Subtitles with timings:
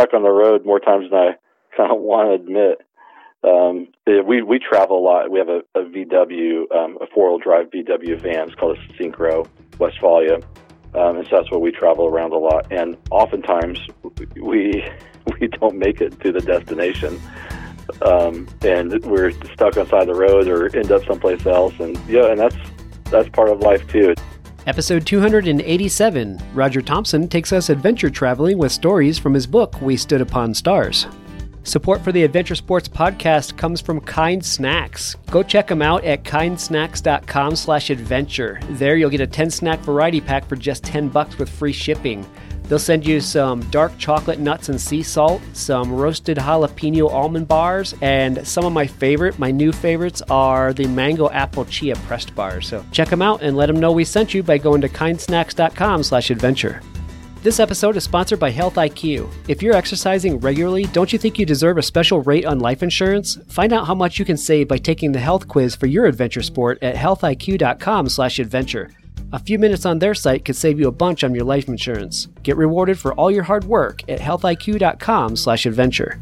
[0.00, 1.30] stuck on the road more times than I
[1.76, 2.80] kind of want to admit.
[3.42, 5.30] Um, we we travel a lot.
[5.30, 8.48] We have a, a VW, um, a four wheel drive VW van.
[8.48, 10.42] It's called a Syncro Westfalia,
[10.94, 12.70] um, and so that's where we travel around a lot.
[12.70, 13.80] And oftentimes
[14.36, 14.84] we
[15.40, 17.18] we don't make it to the destination,
[18.02, 21.72] um, and we're stuck on side of the road or end up someplace else.
[21.80, 22.56] And yeah, and that's
[23.04, 24.14] that's part of life too.
[24.66, 30.20] Episode 287 Roger Thompson takes us adventure traveling with stories from his book, We Stood
[30.20, 31.06] Upon Stars.
[31.62, 35.14] Support for the Adventure Sports podcast comes from Kind Snacks.
[35.30, 38.60] Go check them out at kindsnacks.com slash adventure.
[38.70, 42.26] There you'll get a 10 snack variety pack for just 10 bucks with free shipping.
[42.70, 47.96] They'll send you some dark chocolate nuts and sea salt, some roasted jalapeno almond bars,
[48.00, 52.68] and some of my favorite, my new favorites, are the mango apple chia pressed bars.
[52.68, 56.04] So check them out and let them know we sent you by going to kindsnacks.com
[56.04, 56.80] slash adventure.
[57.42, 59.28] This episode is sponsored by Health IQ.
[59.48, 63.36] If you're exercising regularly, don't you think you deserve a special rate on life insurance?
[63.48, 66.42] Find out how much you can save by taking the health quiz for your adventure
[66.42, 68.90] sport at healthiq.com/adventure.
[69.32, 72.26] A few minutes on their site could save you a bunch on your life insurance.
[72.42, 76.20] Get rewarded for all your hard work at healthiq.com/adventure.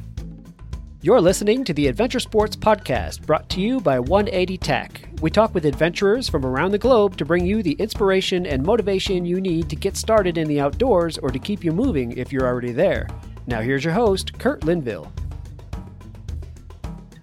[1.00, 5.08] You're listening to the Adventure Sports Podcast, brought to you by 180 Tech.
[5.22, 9.24] We talk with adventurers from around the globe to bring you the inspiration and motivation
[9.24, 12.46] you need to get started in the outdoors or to keep you moving if you're
[12.46, 13.08] already there.
[13.46, 15.10] Now, here's your host, Kurt Linville.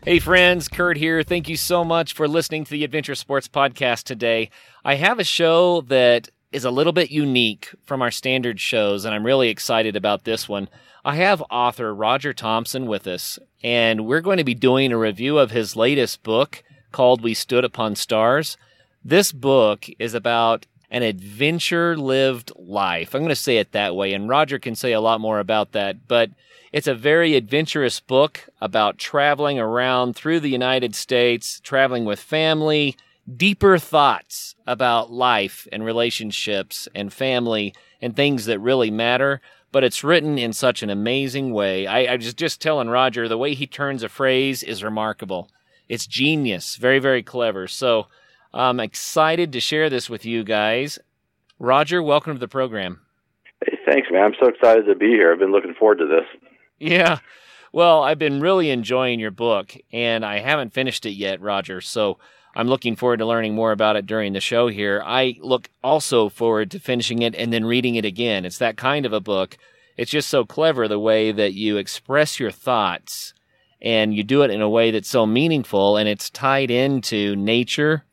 [0.06, 1.24] Hey friends, Kurt here.
[1.24, 4.52] Thank you so much for listening to the Adventure Sports Podcast today.
[4.84, 9.16] I have a show that is a little bit unique from our standard shows, and
[9.16, 10.70] I'm really excited about this one.
[11.04, 15.40] I have author Roger Thompson with us, and we're going to be doing a review
[15.40, 18.58] of his latest book called We Stood Upon Stars.
[19.04, 23.14] This book is about an adventure lived life.
[23.14, 25.74] I'm going to say it that way, and Roger can say a lot more about
[25.74, 26.30] that, but
[26.72, 32.96] it's a very adventurous book about traveling around through the United States, traveling with family,
[33.36, 39.42] deeper thoughts about life and relationships and family and things that really matter.
[39.74, 41.88] But it's written in such an amazing way.
[41.88, 45.50] I, I was just telling Roger the way he turns a phrase is remarkable.
[45.90, 47.68] It's genius, very, very clever.
[47.68, 48.08] So
[48.56, 50.98] I'm excited to share this with you guys.
[51.60, 53.02] Roger, welcome to the program.
[53.66, 54.24] Hey, thanks, man.
[54.24, 55.34] I'm so excited to be here.
[55.34, 56.24] I've been looking forward to this.
[56.80, 57.20] Yeah.
[57.74, 61.82] Well, I've been really enjoying your book, and I haven't finished it yet, Roger.
[61.82, 62.18] So
[62.56, 65.04] I'm looking forward to learning more about it during the show here.
[65.06, 68.46] I look also forward to finishing it and then reading it again.
[68.46, 69.58] It's that kind of a book.
[69.98, 73.34] It's just so clever the way that you express your thoughts
[73.82, 78.06] and you do it in a way that's so meaningful and it's tied into nature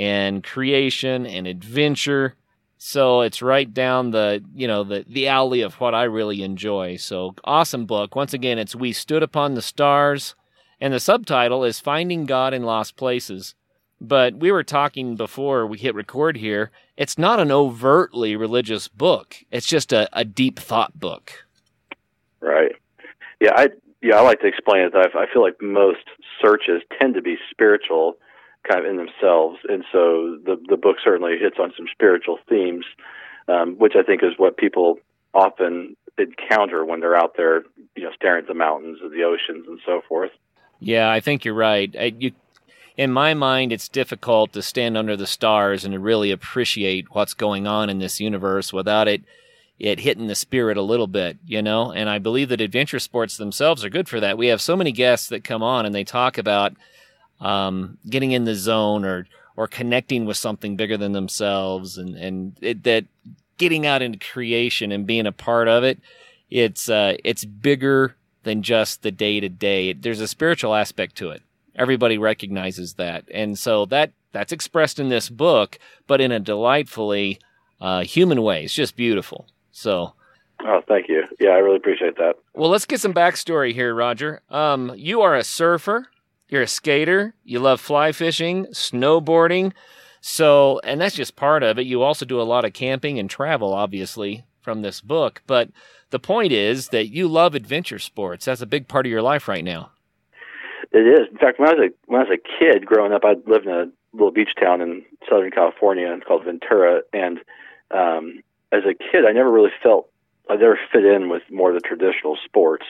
[0.00, 2.34] and creation and adventure
[2.82, 6.96] so it's right down the, you know, the, the alley of what I really enjoy.
[6.96, 8.16] So awesome book.
[8.16, 10.34] Once again, it's We Stood Upon the Stars.
[10.80, 13.54] And the subtitle is Finding God in Lost Places.
[14.00, 16.70] But we were talking before we hit record here.
[16.96, 19.36] It's not an overtly religious book.
[19.50, 21.44] It's just a, a deep thought book.
[22.40, 22.72] Right.
[23.40, 23.68] Yeah, I
[24.00, 26.08] yeah, I like to explain it I, I feel like most
[26.42, 28.16] searches tend to be spiritual
[28.68, 29.58] kind of in themselves.
[29.68, 32.84] And so the the book certainly hits on some spiritual themes,
[33.48, 34.98] um, which I think is what people
[35.34, 37.62] often encounter when they're out there,
[37.96, 40.30] you know, staring at the mountains or the oceans and so forth.
[40.80, 41.94] Yeah, I think you're right.
[41.98, 42.32] I, you,
[42.96, 47.34] in my mind, it's difficult to stand under the stars and to really appreciate what's
[47.34, 49.22] going on in this universe without it
[49.78, 51.90] it hitting the spirit a little bit, you know.
[51.90, 54.36] And I believe that adventure sports themselves are good for that.
[54.36, 56.74] We have so many guests that come on and they talk about
[57.40, 62.56] um, getting in the zone or or connecting with something bigger than themselves and and
[62.60, 63.04] it, that
[63.58, 65.98] getting out into creation and being a part of it
[66.50, 71.30] it's uh, it's bigger than just the day to day there's a spiritual aspect to
[71.30, 71.42] it
[71.74, 77.38] everybody recognizes that and so that that's expressed in this book but in a delightfully
[77.80, 80.14] uh, human way it's just beautiful so
[80.62, 81.22] Oh, thank you.
[81.38, 82.36] Yeah, I really appreciate that.
[82.54, 84.42] Well, let's get some backstory here, Roger.
[84.50, 86.06] Um, you are a surfer.
[86.50, 89.72] You're a skater, you love fly fishing, snowboarding.
[90.20, 91.86] So, and that's just part of it.
[91.86, 95.42] You also do a lot of camping and travel, obviously, from this book.
[95.46, 95.70] But
[96.10, 98.44] the point is that you love adventure sports.
[98.44, 99.92] That's a big part of your life right now.
[100.92, 101.28] It is.
[101.30, 103.66] In fact, when I was a when I was a kid growing up, I lived
[103.66, 107.38] in a little beach town in Southern California called Ventura, and
[107.92, 108.42] um,
[108.72, 110.10] as a kid, I never really felt
[110.48, 112.86] I never fit in with more of the traditional sports,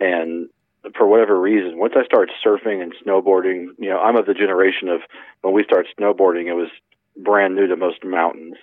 [0.00, 0.48] and
[0.96, 4.88] for whatever reason, once I started surfing and snowboarding, you know, I'm of the generation
[4.88, 5.00] of
[5.42, 6.68] when we started snowboarding, it was
[7.16, 8.56] brand new to most mountains.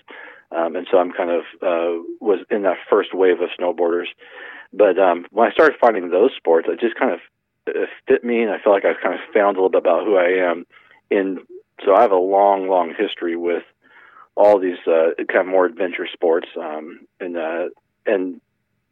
[0.55, 4.07] Um, and so I'm kind of uh, was in that first wave of snowboarders.
[4.71, 7.19] But um, when I started finding those sports, it just kind of
[7.65, 10.05] it fit me, and I feel like I've kind of found a little bit about
[10.05, 10.65] who I am.
[11.09, 11.39] And
[11.85, 13.63] so I have a long, long history with
[14.35, 17.69] all these uh, kind of more adventure sports, um, and uh,
[18.05, 18.41] and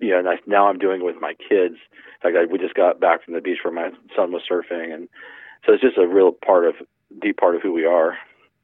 [0.02, 1.76] you know, and I, now I'm doing it with my kids.
[2.24, 5.08] Like I, we just got back from the beach where my son was surfing, and
[5.66, 6.76] so it's just a real part of
[7.22, 8.18] deep part of who we are.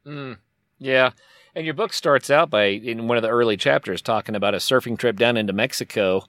[0.06, 0.38] Mm,
[0.78, 1.10] yeah.
[1.54, 4.58] And your book starts out by in one of the early chapters talking about a
[4.58, 6.24] surfing trip down into Mexico,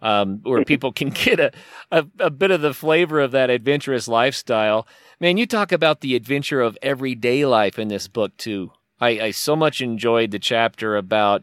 [0.00, 1.52] um, where people can get a,
[1.90, 4.86] a, a bit of the flavor of that adventurous lifestyle.
[5.20, 8.72] Man, you talk about the adventure of everyday life in this book too.
[9.00, 11.42] I, I so much enjoyed the chapter about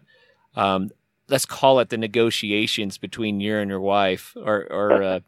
[0.55, 0.91] um,
[1.29, 5.19] let's call it the negotiations between you and your wife, or or uh,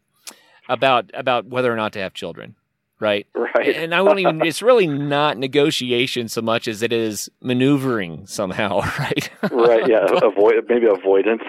[0.67, 2.55] about about whether or not to have children
[3.01, 3.27] right?
[3.53, 3.75] Right.
[3.75, 8.79] And I won't even, it's really not negotiation so much as it is maneuvering somehow,
[8.99, 9.29] right?
[9.51, 9.89] right.
[9.89, 10.05] Yeah.
[10.23, 11.41] Avoid, maybe avoidance.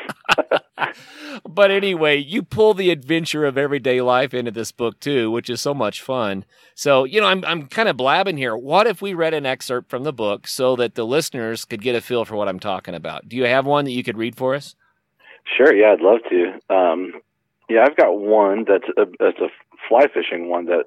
[1.48, 5.60] but anyway, you pull the adventure of everyday life into this book too, which is
[5.60, 6.44] so much fun.
[6.74, 8.56] So, you know, I'm, I'm kind of blabbing here.
[8.56, 11.94] What if we read an excerpt from the book so that the listeners could get
[11.94, 13.28] a feel for what I'm talking about?
[13.28, 14.74] Do you have one that you could read for us?
[15.56, 15.72] Sure.
[15.72, 16.74] Yeah, I'd love to.
[16.74, 17.12] Um,
[17.68, 19.48] yeah, I've got one that's a, that's a
[19.88, 20.84] fly fishing one that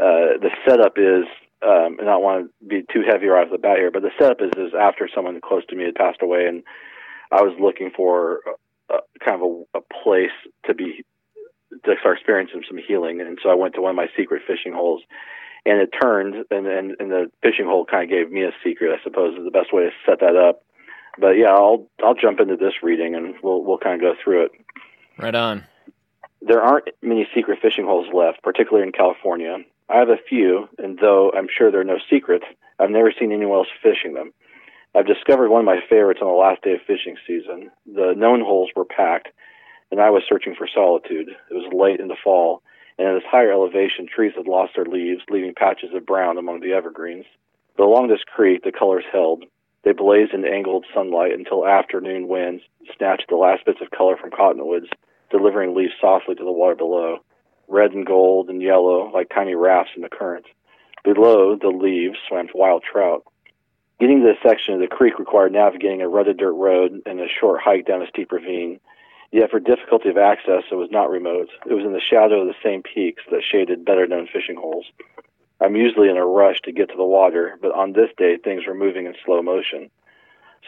[0.00, 1.26] uh, the setup is,
[1.62, 4.02] um, and I don't want to be too heavy right off the bat here, but
[4.02, 6.62] the setup is is after someone close to me had passed away, and
[7.30, 8.40] I was looking for
[8.88, 10.32] a, a, kind of a, a place
[10.66, 11.04] to be
[11.84, 14.72] to start experiencing some healing, and so I went to one of my secret fishing
[14.72, 15.02] holes,
[15.66, 18.98] and it turned, and and, and the fishing hole kind of gave me a secret,
[18.98, 20.62] I suppose, is the best way to set that up.
[21.18, 24.46] But yeah, I'll I'll jump into this reading, and we'll we'll kind of go through
[24.46, 24.52] it.
[25.18, 25.66] Right on.
[26.40, 29.58] There aren't many secret fishing holes left, particularly in California.
[29.90, 32.44] I have a few, and though I'm sure they're no secrets,
[32.78, 34.32] I've never seen anyone else fishing them.
[34.94, 37.70] I've discovered one of my favorites on the last day of fishing season.
[37.86, 39.28] The known holes were packed,
[39.90, 41.28] and I was searching for solitude.
[41.50, 42.62] It was late in the fall,
[42.98, 46.60] and at this higher elevation, trees had lost their leaves, leaving patches of brown among
[46.60, 47.26] the evergreens.
[47.76, 49.44] But along this creek, the colors held.
[49.82, 52.62] They blazed in angled sunlight until afternoon winds
[52.96, 54.86] snatched the last bits of color from cottonwoods,
[55.30, 57.20] delivering leaves softly to the water below
[57.70, 60.46] red and gold and yellow like tiny rafts in the current.
[61.04, 63.24] Below the leaves swam wild trout.
[63.98, 67.28] Getting to this section of the creek required navigating a rutted dirt road and a
[67.28, 68.80] short hike down a steep ravine.
[69.30, 71.48] Yet for difficulty of access, it was not remote.
[71.66, 74.86] It was in the shadow of the same peaks that shaded better known fishing holes.
[75.60, 78.66] I'm usually in a rush to get to the water, but on this day things
[78.66, 79.90] were moving in slow motion.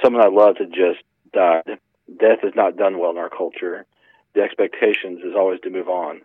[0.02, 1.00] Someone I loved had just
[1.32, 1.78] died.
[2.20, 3.86] Death is not done well in our culture.
[4.34, 6.20] The expectations is always to move on.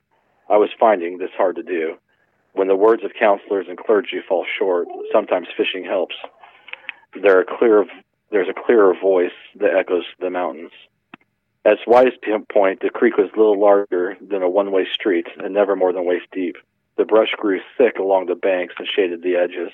[0.49, 1.97] I was finding this hard to do.
[2.53, 6.15] When the words of counselors and clergy fall short, sometimes fishing helps.
[7.21, 7.85] There are clear,
[8.31, 10.71] there's a clearer voice that echoes the mountains.
[11.65, 15.53] At its widest point, the creek was little larger than a one way street and
[15.53, 16.55] never more than waist deep.
[16.97, 19.71] The brush grew thick along the banks and shaded the edges.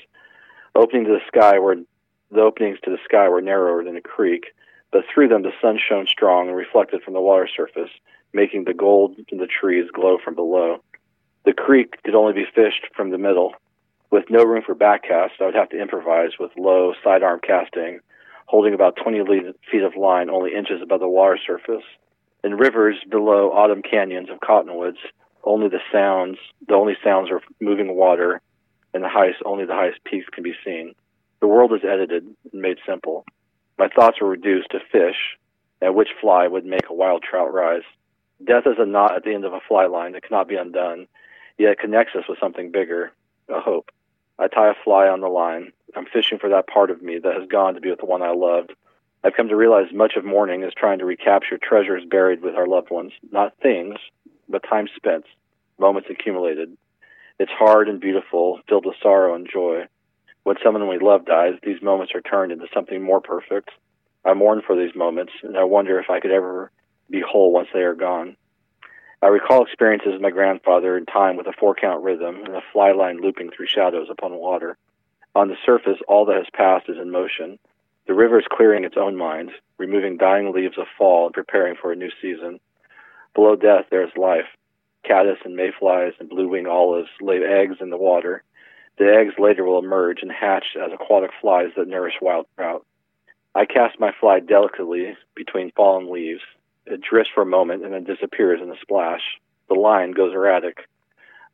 [0.75, 1.77] Opening to the sky were
[2.31, 4.55] the openings to the sky were narrower than the creek,
[4.91, 7.91] but through them the sun shone strong and reflected from the water surface,
[8.33, 10.77] making the gold in the trees glow from below.
[11.45, 13.53] The creek could only be fished from the middle.
[14.11, 17.99] With no room for backcast, I would have to improvise with low sidearm casting,
[18.45, 19.23] holding about 20
[19.71, 21.83] feet of line only inches above the water surface.
[22.43, 24.99] In rivers below autumn canyons of cottonwoods,
[25.43, 26.37] only the sounds,
[26.67, 28.41] the only sounds are moving water,
[28.93, 30.93] and the highest, only the highest peaks can be seen.
[31.41, 33.25] The world is edited and made simple.
[33.77, 35.17] My thoughts were reduced to fish,
[35.81, 37.83] and which fly would make a wild trout rise.
[38.45, 41.07] Death is a knot at the end of a fly line that cannot be undone,
[41.57, 43.11] yet it connects us with something bigger,
[43.47, 43.91] a hope.
[44.39, 45.71] I tie a fly on the line.
[45.95, 48.21] I'm fishing for that part of me that has gone to be with the one
[48.21, 48.73] I loved.
[49.23, 52.67] I've come to realize much of mourning is trying to recapture treasures buried with our
[52.67, 53.95] loved ones, not things,
[54.49, 55.25] but time spent,
[55.77, 56.75] moments accumulated.
[57.39, 59.85] It's hard and beautiful, filled with sorrow and joy.
[60.43, 63.69] When someone we love dies, these moments are turned into something more perfect.
[64.25, 66.71] I mourn for these moments, and I wonder if I could ever
[67.13, 68.35] be whole once they are gone.
[69.21, 72.63] I recall experiences with my grandfather in time with a four count rhythm and a
[72.73, 74.77] fly line looping through shadows upon water.
[75.35, 77.59] On the surface, all that has passed is in motion.
[78.07, 81.91] The river is clearing its own mind, removing dying leaves of fall and preparing for
[81.91, 82.59] a new season.
[83.35, 84.49] Below death, there is life.
[85.05, 88.43] Caddis and mayflies and blue wing olives lay eggs in the water.
[88.97, 92.85] The eggs later will emerge and hatch as aquatic flies that nourish wild trout.
[93.53, 96.41] I cast my fly delicately between fallen leaves,
[96.85, 99.21] it drifts for a moment and then disappears in a splash.
[99.69, 100.87] The line goes erratic.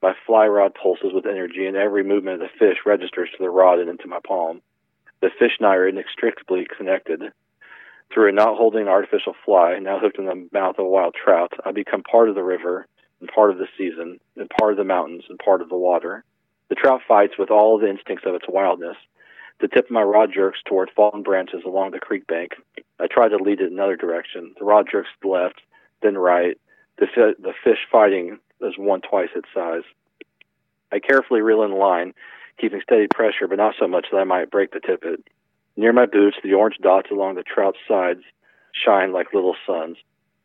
[0.01, 3.49] My fly rod pulses with energy, and every movement of the fish registers to the
[3.49, 4.61] rod and into my palm.
[5.21, 7.21] The fish and I are inextricably connected.
[8.13, 11.51] Through a knot holding artificial fly, now hooked in the mouth of a wild trout,
[11.65, 12.87] I become part of the river
[13.19, 16.23] and part of the season and part of the mountains and part of the water.
[16.69, 18.97] The trout fights with all the instincts of its wildness.
[19.59, 22.53] The tip of my rod jerks toward fallen branches along the creek bank.
[22.99, 24.53] I try to lead it another direction.
[24.59, 25.61] The rod jerks left,
[26.01, 26.57] then right.
[26.97, 29.83] The, fi- the fish fighting is one twice its size.
[30.91, 32.13] I carefully reel in the line,
[32.59, 35.23] keeping steady pressure, but not so much that I might break the tippet.
[35.77, 38.21] Near my boots, the orange dots along the trout's sides
[38.73, 39.97] shine like little suns.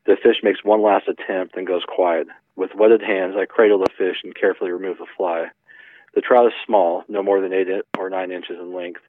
[0.06, 2.28] The fish makes one last attempt and goes quiet.
[2.56, 5.46] With wetted hands, I cradle the fish and carefully remove the fly.
[6.14, 7.66] The trout is small, no more than eight
[7.98, 9.00] or nine inches in length.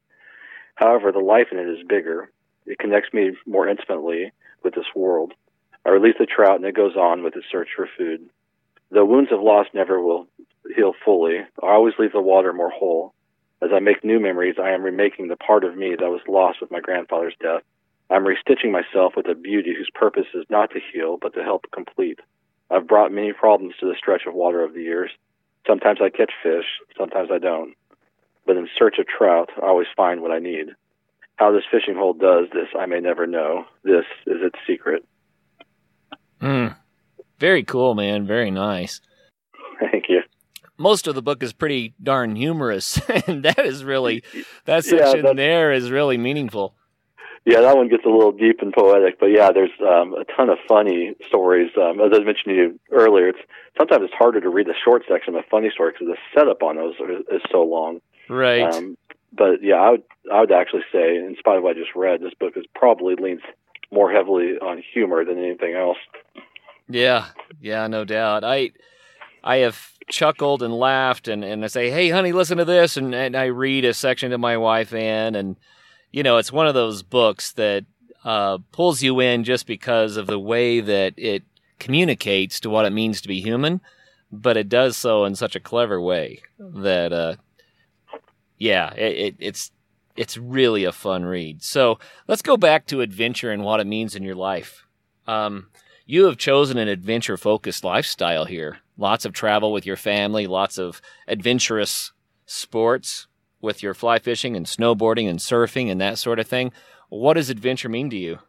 [0.75, 2.31] However, the life in it is bigger.
[2.65, 4.31] It connects me more intimately
[4.63, 5.33] with this world.
[5.85, 8.29] I release the trout and it goes on with its search for food.
[8.91, 10.27] The wounds of loss never will
[10.75, 11.39] heal fully.
[11.61, 13.13] I always leave the water more whole.
[13.61, 16.59] As I make new memories, I am remaking the part of me that was lost
[16.61, 17.61] with my grandfather's death.
[18.09, 21.65] I'm restitching myself with a beauty whose purpose is not to heal, but to help
[21.71, 22.19] complete.
[22.69, 25.11] I've brought many problems to the stretch of water of the years.
[25.65, 26.65] Sometimes I catch fish,
[26.97, 27.75] sometimes I don't.
[28.45, 30.75] But in search of trout, I always find what I need.
[31.37, 33.65] How this fishing hole does this, I may never know.
[33.83, 35.05] This is its secret.
[36.41, 36.75] Mm.
[37.39, 38.25] Very cool, man.
[38.25, 39.01] Very nice.
[39.79, 40.21] Thank you.
[40.77, 44.23] Most of the book is pretty darn humorous, and that is really
[44.65, 46.75] that section yeah, there is really meaningful.
[47.45, 50.49] Yeah, that one gets a little deep and poetic, but yeah, there's um, a ton
[50.49, 51.69] of funny stories.
[51.77, 53.39] Um, as I mentioned to you earlier, it's
[53.77, 56.63] sometimes it's harder to read the short section of a funny story because the setup
[56.63, 56.95] on those
[57.31, 58.01] is so long.
[58.27, 58.63] Right.
[58.63, 58.97] Um,
[59.35, 62.21] but yeah, I would I would actually say, in spite of what I just read,
[62.21, 63.41] this book is probably leans
[63.91, 65.97] more heavily on humor than anything else.
[66.87, 67.27] Yeah,
[67.61, 68.43] yeah, no doubt.
[68.43, 68.71] I
[69.43, 73.13] I have chuckled and laughed and, and I say, Hey honey, listen to this and,
[73.15, 75.55] and I read a section to my wife Ann and
[76.11, 77.85] you know, it's one of those books that
[78.23, 81.43] uh, pulls you in just because of the way that it
[81.79, 83.81] communicates to what it means to be human,
[84.31, 87.35] but it does so in such a clever way that uh,
[88.57, 89.71] yeah, it, it, it's
[90.15, 91.61] it's really a fun read.
[91.61, 94.85] So let's go back to adventure and what it means in your life.
[95.27, 95.67] Um,
[96.05, 98.77] you have chosen an adventure focused lifestyle here.
[98.97, 102.13] Lots of travel with your family, lots of adventurous
[102.45, 103.27] sports
[103.59, 106.71] with your fly fishing and snowboarding and surfing and that sort of thing.
[107.09, 108.39] What does adventure mean to you?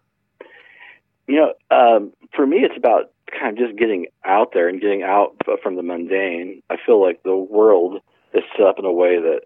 [1.27, 5.03] You know, um, for me, it's about kind of just getting out there and getting
[5.03, 6.63] out from the mundane.
[6.71, 8.01] I feel like the world
[8.33, 9.41] is set up in a way that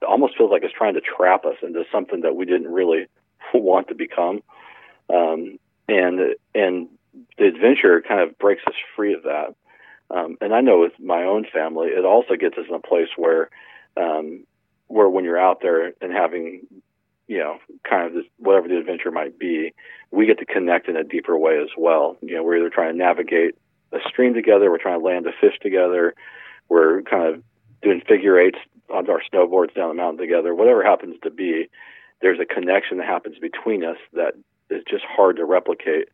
[0.00, 3.06] it almost feels like it's trying to trap us into something that we didn't really
[3.54, 4.42] want to become.
[5.12, 5.58] Um,
[5.88, 6.20] and
[6.54, 6.88] and
[7.38, 9.54] the adventure kind of breaks us free of that.
[10.10, 13.08] Um, and I know with my own family, it also gets us in a place
[13.16, 13.50] where,
[13.96, 14.44] um,
[14.88, 16.66] where when you're out there and having,
[17.26, 17.58] you know,
[17.88, 19.72] kind of this, whatever the adventure might be,
[20.10, 22.16] we get to connect in a deeper way as well.
[22.20, 23.56] You know, we're either trying to navigate
[23.92, 26.14] a stream together, we're trying to land a fish together,
[26.68, 27.42] we're kind of
[27.82, 28.58] doing figure eights
[28.90, 31.68] on our snowboards down the mountain together, whatever happens to be,
[32.20, 34.34] there's a connection that happens between us that
[34.70, 36.08] is just hard to replicate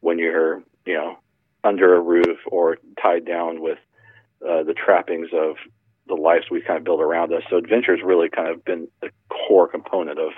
[0.00, 1.18] when you're, you know,
[1.64, 3.78] under a roof or tied down with
[4.46, 5.56] uh, the trappings of
[6.08, 7.42] the lives we kind of build around us.
[7.48, 10.32] So adventure has really kind of been a core component of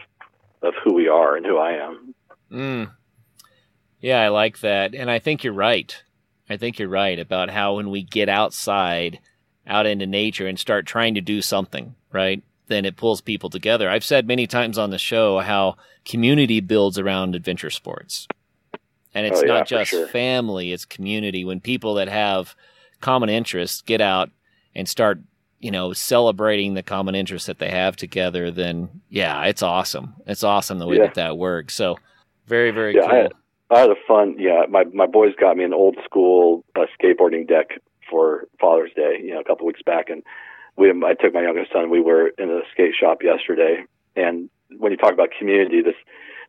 [0.62, 2.14] of who we are and who I am.
[2.50, 2.91] Mm.
[4.00, 6.03] Yeah, I like that, and I think you're right.
[6.49, 9.19] I think you're right about how when we get outside,
[9.66, 12.42] out into nature, and start trying to do something, right?
[12.66, 13.88] Then it pulls people together.
[13.90, 18.26] I've said many times on the show how community builds around adventure sports.
[19.14, 20.09] And it's oh, yeah, not just sure.
[20.09, 21.44] family, it's community.
[21.44, 22.56] When people that have
[23.00, 24.30] common interests get out
[24.75, 25.21] and start,
[25.61, 30.14] you know, celebrating the common interests that they have together, then yeah, it's awesome.
[30.26, 31.04] It's awesome the way Yeah.
[31.04, 31.75] that that works.
[31.75, 31.97] So
[32.47, 33.11] very, very Yeah, cool.
[33.11, 33.33] I had,
[33.71, 34.37] I had a fun.
[34.38, 37.80] Yeah, my my boys got me an old school uh, skateboarding deck
[38.11, 39.18] for Father's Day.
[39.23, 40.23] You know, a couple weeks back, and
[40.76, 41.90] we I took my youngest son.
[41.90, 43.84] We were in a skate shop yesterday,
[44.16, 45.94] and when you talk about community, this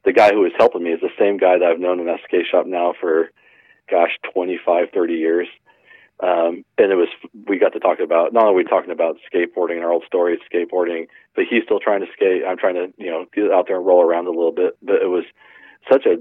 [0.05, 2.19] the guy who was helping me is the same guy that I've known in that
[2.23, 3.31] skate shop now for,
[3.89, 5.47] gosh, 25, 30 years.
[6.21, 7.09] Um, and it was,
[7.47, 10.39] we got to talk about, not only we talking about skateboarding and our old stories,
[10.53, 12.43] skateboarding, but he's still trying to skate.
[12.47, 14.77] I'm trying to, you know, get out there and roll around a little bit.
[14.81, 15.25] But it was
[15.91, 16.15] such a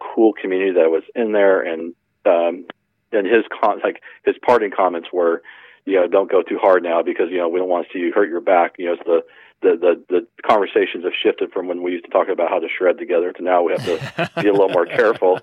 [0.00, 1.62] cool community that was in there.
[1.62, 1.94] And,
[2.26, 2.66] um,
[3.12, 5.42] and his con, like his parting comments were,
[5.84, 8.00] you know, don't go too hard now because, you know, we don't want to see
[8.00, 8.74] you hurt your back.
[8.78, 9.22] You know, it's the,
[9.62, 12.68] the, the, the conversations have shifted from when we used to talk about how to
[12.68, 15.40] shred together to now we have to be a little more careful.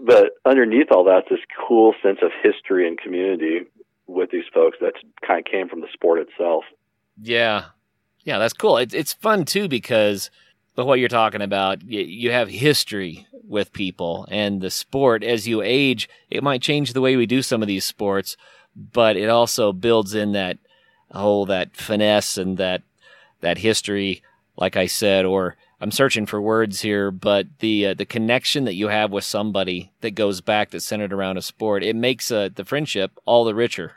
[0.00, 3.62] But underneath all that, this cool sense of history and community
[4.06, 4.94] with these folks that
[5.26, 6.64] kind of came from the sport itself.
[7.20, 7.66] Yeah,
[8.22, 8.76] yeah, that's cool.
[8.78, 10.30] It's it's fun too because
[10.78, 11.82] of what you're talking about.
[11.82, 17.00] You, have history with people and the sport as you age it might change the
[17.00, 18.36] way we do some of these sports
[18.76, 20.58] but it also builds in that
[21.12, 22.82] oh that finesse and that
[23.40, 24.22] that history
[24.56, 28.74] like i said or i'm searching for words here but the uh, the connection that
[28.74, 32.50] you have with somebody that goes back that's centered around a sport it makes uh,
[32.54, 33.92] the friendship all the richer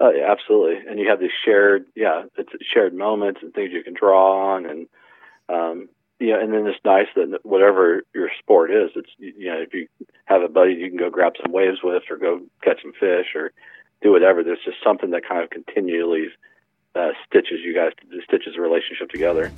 [0.00, 0.76] yeah, absolutely.
[0.88, 4.64] And you have these shared, yeah, it's shared moments and things you can draw on,
[4.64, 4.86] and
[5.50, 5.88] um,
[6.18, 9.88] yeah, and then it's nice that whatever your sport is, it's you know if you
[10.26, 13.34] have a buddy you can go grab some waves with, or go catch some fish,
[13.34, 13.52] or
[14.02, 14.44] do whatever.
[14.44, 16.26] There's just something that kind of continually
[16.94, 17.92] uh, stitches you guys,
[18.24, 19.50] stitches a relationship together.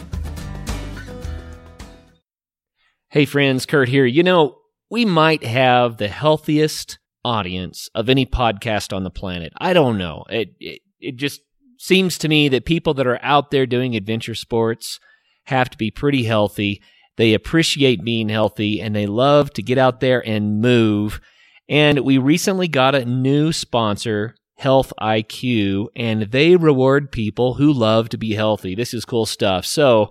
[3.08, 4.06] Hey friends, Kurt here.
[4.06, 4.58] You know,
[4.88, 9.52] we might have the healthiest audience of any podcast on the planet.
[9.60, 10.24] I don't know.
[10.30, 11.42] It, it, it just
[11.76, 14.98] seems to me that people that are out there doing adventure sports
[15.44, 16.82] have to be pretty healthy.
[17.16, 21.20] They appreciate being healthy and they love to get out there and move.
[21.68, 28.08] And we recently got a new sponsor, Health IQ, and they reward people who love
[28.10, 28.74] to be healthy.
[28.74, 29.66] This is cool stuff.
[29.66, 30.10] So,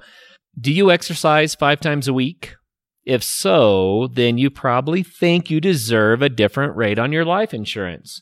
[0.59, 2.55] do you exercise five times a week?
[3.05, 8.21] If so, then you probably think you deserve a different rate on your life insurance.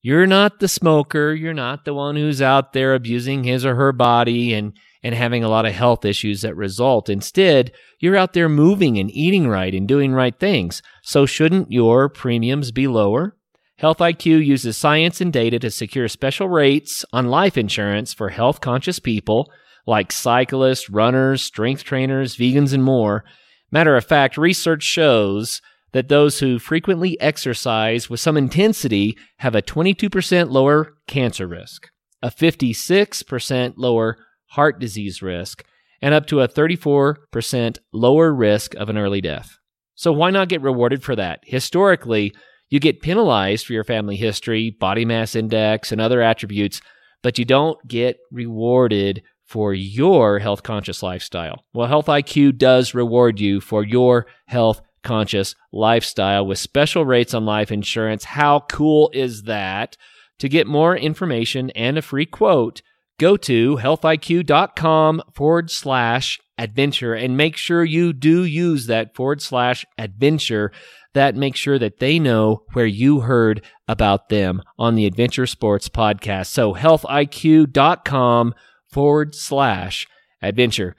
[0.00, 1.34] You're not the smoker.
[1.34, 4.72] You're not the one who's out there abusing his or her body and,
[5.02, 7.08] and having a lot of health issues that result.
[7.08, 10.82] Instead, you're out there moving and eating right and doing right things.
[11.02, 13.36] So shouldn't your premiums be lower?
[13.78, 18.60] Health IQ uses science and data to secure special rates on life insurance for health
[18.60, 19.50] conscious people
[19.86, 23.24] like cyclists, runners, strength trainers, vegans, and more.
[23.70, 25.60] Matter of fact, research shows
[25.92, 31.88] that those who frequently exercise with some intensity have a 22% lower cancer risk,
[32.22, 34.16] a 56% lower
[34.56, 35.64] heart disease risk,
[36.02, 39.58] and up to a 34% lower risk of an early death.
[39.94, 41.40] So why not get rewarded for that?
[41.44, 42.34] Historically,
[42.68, 46.80] you get penalized for your family history, body mass index, and other attributes,
[47.22, 51.64] but you don't get rewarded for your health conscious lifestyle.
[51.72, 57.44] Well, Health IQ does reward you for your health conscious lifestyle with special rates on
[57.44, 58.24] life insurance.
[58.24, 59.96] How cool is that?
[60.40, 62.82] To get more information and a free quote,
[63.18, 69.84] go to healthiq.com forward slash adventure and make sure you do use that forward slash
[69.98, 70.72] adventure.
[71.14, 75.88] That makes sure that they know where you heard about them on the Adventure Sports
[75.88, 76.48] Podcast.
[76.48, 78.54] So healthiq.com
[78.90, 80.06] forward slash
[80.42, 80.96] adventure.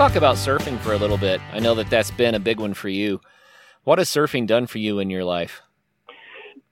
[0.00, 1.42] Talk about surfing for a little bit.
[1.52, 3.20] I know that that's been a big one for you.
[3.84, 5.60] What has surfing done for you in your life?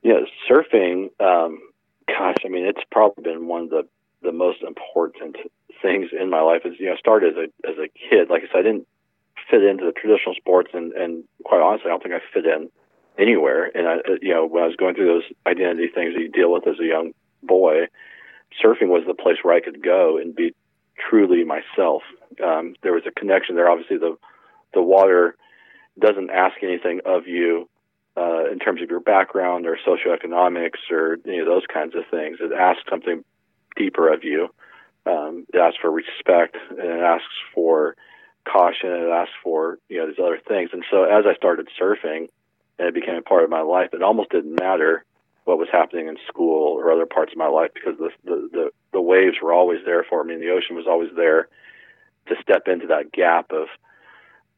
[0.03, 1.11] Yeah, surfing.
[1.21, 1.61] Um,
[2.07, 3.87] gosh, I mean, it's probably been one of the
[4.23, 5.37] the most important
[5.83, 6.62] things in my life.
[6.64, 8.31] Is you know, I started as a as a kid.
[8.31, 8.87] Like I said, I didn't
[9.51, 12.71] fit into the traditional sports, and and quite honestly, I don't think I fit in
[13.19, 13.71] anywhere.
[13.75, 16.51] And I, you know, when I was going through those identity things that you deal
[16.51, 17.12] with as a young
[17.43, 17.88] boy,
[18.64, 20.55] surfing was the place where I could go and be
[20.99, 22.03] truly myself.
[22.45, 23.71] Um, there was a connection there.
[23.71, 24.17] Obviously, the
[24.75, 25.37] the water
[25.99, 27.69] doesn't ask anything of you
[28.17, 32.39] uh, in terms of your background or socioeconomics or any of those kinds of things.
[32.41, 33.25] It asks something
[33.77, 34.49] deeper of you.
[35.07, 37.97] Um, it asks for respect and it asks for
[38.47, 40.71] caution and it asks for you know these other things.
[40.73, 42.29] And so as I started surfing
[42.79, 45.05] and it became a part of my life, it almost didn't matter
[45.49, 48.71] what was happening in school or other parts of my life because the the the,
[48.93, 51.49] the waves were always there for me and the ocean was always there
[52.27, 53.69] to step into that gap of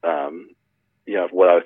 [0.03, 0.48] um,
[1.07, 1.61] you know what I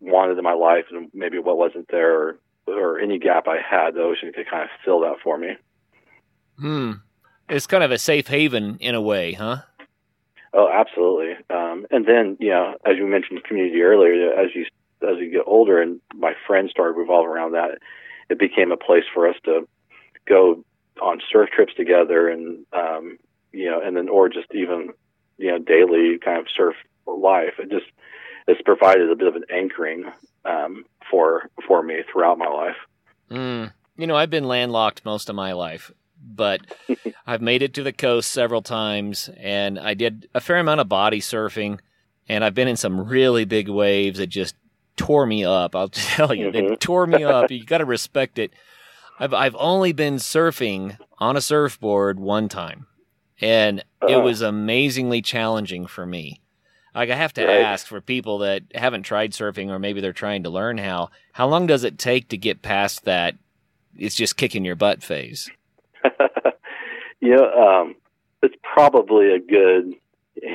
[0.00, 3.94] wanted in my life and maybe what wasn't there or, or any gap I had
[3.94, 5.56] the ocean could kind of fill that for me.
[6.58, 6.92] Hmm.
[7.48, 9.62] It's kind of a safe haven in a way, huh?
[10.52, 11.36] Oh, absolutely.
[11.48, 14.66] Um, and then, you know, as you mentioned community earlier, as you
[15.00, 17.78] as you get older and my friends started revolving around that,
[18.28, 19.68] it became a place for us to
[20.26, 20.64] go
[21.00, 23.18] on surf trips together and um,
[23.52, 24.90] you know, and then or just even
[25.36, 26.74] you know daily kind of surf
[27.06, 27.54] life.
[27.58, 27.86] It just
[28.46, 30.04] it's provided a bit of an anchoring
[30.44, 32.76] um, for for me throughout my life.
[33.30, 33.72] Mm.
[33.96, 35.90] You know, I've been landlocked most of my life,
[36.22, 36.60] but
[37.26, 40.88] I've made it to the coast several times, and I did a fair amount of
[40.88, 41.80] body surfing,
[42.28, 44.54] and I've been in some really big waves that just
[44.98, 45.74] tore me up.
[45.74, 46.68] I'll tell you, mm-hmm.
[46.68, 47.50] they tore me up.
[47.50, 48.52] You got to respect it.
[49.18, 52.86] I've I've only been surfing on a surfboard one time,
[53.40, 54.12] and uh-huh.
[54.12, 56.40] it was amazingly challenging for me.
[56.94, 57.60] Like I have to right.
[57.60, 61.10] ask for people that haven't tried surfing or maybe they're trying to learn how.
[61.32, 63.36] How long does it take to get past that?
[63.96, 65.50] It's just kicking your butt phase.
[67.20, 67.94] you know, um,
[68.42, 69.94] it's probably a good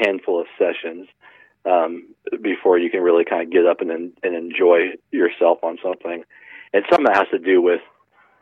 [0.01, 1.07] handful of sessions
[1.65, 2.07] um,
[2.41, 6.23] before you can really kind of get up and and enjoy yourself on something.
[6.73, 7.81] And some of that has to do with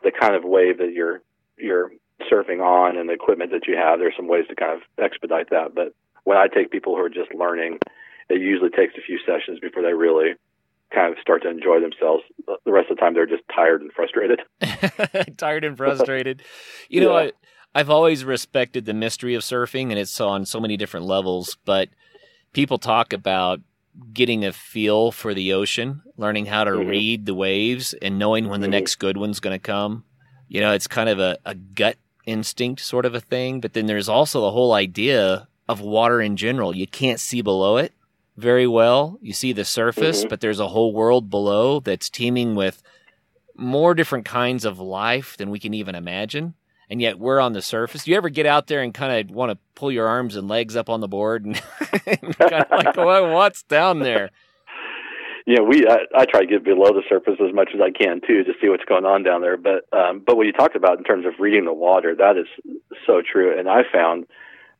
[0.02, 1.22] the kind of wave that you're
[1.56, 1.90] you're
[2.30, 3.98] surfing on and the equipment that you have.
[3.98, 5.74] There's some ways to kind of expedite that.
[5.74, 7.78] But when I take people who are just learning,
[8.28, 10.34] it usually takes a few sessions before they really
[10.92, 12.22] kind of start to enjoy themselves.
[12.46, 14.40] The rest of the time, they're just tired and frustrated.
[15.36, 16.42] tired and frustrated.
[16.88, 17.30] You know, yeah.
[17.74, 21.56] I, I've always respected the mystery of surfing, and it's on so many different levels.
[21.64, 21.88] But
[22.52, 23.60] people talk about
[24.12, 26.88] getting a feel for the ocean, learning how to mm-hmm.
[26.88, 28.72] read the waves, and knowing when the mm-hmm.
[28.72, 30.04] next good one's going to come.
[30.48, 33.60] You know, it's kind of a, a gut instinct sort of a thing.
[33.60, 36.74] But then there's also the whole idea of water in general.
[36.74, 37.92] You can't see below it
[38.36, 39.18] very well.
[39.20, 40.28] You see the surface, mm-hmm.
[40.28, 42.82] but there's a whole world below that's teeming with
[43.54, 46.54] more different kinds of life than we can even imagine.
[46.90, 48.04] And yet we're on the surface.
[48.04, 50.48] Do you ever get out there and kind of want to pull your arms and
[50.48, 51.54] legs up on the board and,
[52.06, 54.30] and kind of like, well, what's down there?
[55.46, 58.20] Yeah, we I, I try to get below the surface as much as I can
[58.20, 59.56] too to see what's going on down there.
[59.56, 62.46] But um, but what you talked about in terms of reading the water, that is
[63.06, 63.58] so true.
[63.58, 64.26] And I found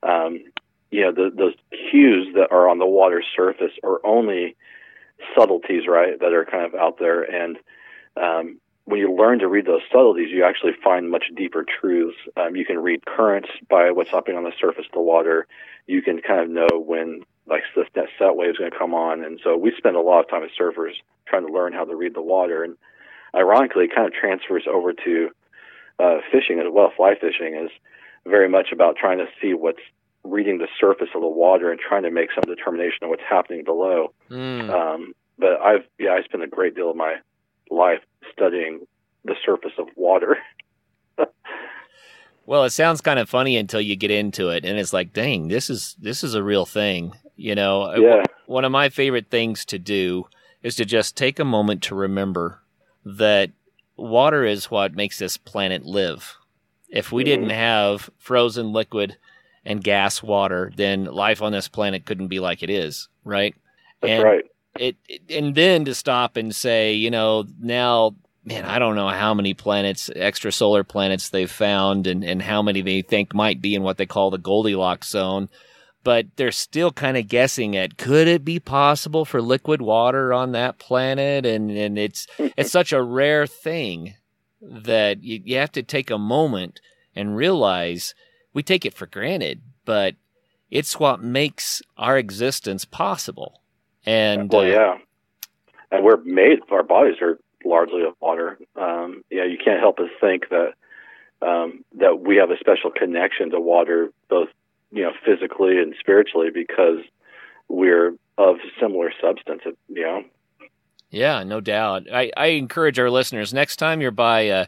[0.02, 0.44] um,
[0.92, 1.54] you know, the, those
[1.90, 4.54] cues that are on the water's surface are only
[5.36, 7.22] subtleties, right, that are kind of out there.
[7.22, 7.56] And
[8.16, 12.16] um, when you learn to read those subtleties, you actually find much deeper truths.
[12.36, 15.46] Um, you can read currents by what's happening on the surface of the water.
[15.86, 18.94] You can kind of know when like the that set wave is going to come
[18.94, 19.24] on.
[19.24, 20.94] And so we spend a lot of time as surfers
[21.26, 22.64] trying to learn how to read the water.
[22.64, 22.76] And
[23.34, 25.30] ironically, it kind of transfers over to
[25.98, 26.92] uh, fishing as well.
[26.96, 27.70] Fly fishing is
[28.26, 29.82] very much about trying to see what's
[30.24, 33.64] reading the surface of the water and trying to make some determination of what's happening
[33.64, 34.12] below.
[34.30, 34.70] Mm.
[34.70, 37.16] Um, but I've yeah, I spend a great deal of my
[37.70, 38.00] life
[38.32, 38.86] studying
[39.24, 40.38] the surface of water.
[42.46, 45.48] well, it sounds kind of funny until you get into it, and it's like, dang,
[45.48, 47.12] this is this is a real thing.
[47.36, 48.22] You know, yeah.
[48.46, 50.26] one of my favorite things to do
[50.62, 52.62] is to just take a moment to remember
[53.04, 53.50] that
[53.96, 56.36] water is what makes this planet live.
[56.88, 57.30] If we mm-hmm.
[57.30, 59.16] didn't have frozen liquid
[59.64, 63.54] and gas water, then life on this planet couldn't be like it is, right?
[64.00, 64.44] That's and right.
[64.78, 69.08] It, it and then to stop and say, you know, now man, I don't know
[69.08, 73.74] how many planets, extrasolar planets they've found and, and how many they think might be
[73.74, 75.48] in what they call the Goldilocks zone.
[76.04, 80.52] But they're still kind of guessing at could it be possible for liquid water on
[80.52, 81.46] that planet?
[81.46, 84.14] And, and it's, it's such a rare thing
[84.60, 86.80] that you, you have to take a moment
[87.14, 88.14] and realize
[88.52, 90.16] we take it for granted, but
[90.70, 93.61] it's what makes our existence possible.
[94.04, 94.98] And well, uh, yeah,
[95.90, 96.58] and we're made.
[96.70, 98.58] Our bodies are largely of water.
[98.76, 100.72] Um, yeah, you can't help but think that
[101.46, 104.48] um, that we have a special connection to water, both
[104.90, 106.98] you know physically and spiritually, because
[107.68, 109.62] we're of similar substance.
[109.88, 110.22] You know.
[111.10, 112.06] Yeah, no doubt.
[112.12, 114.66] I, I encourage our listeners next time you're by a,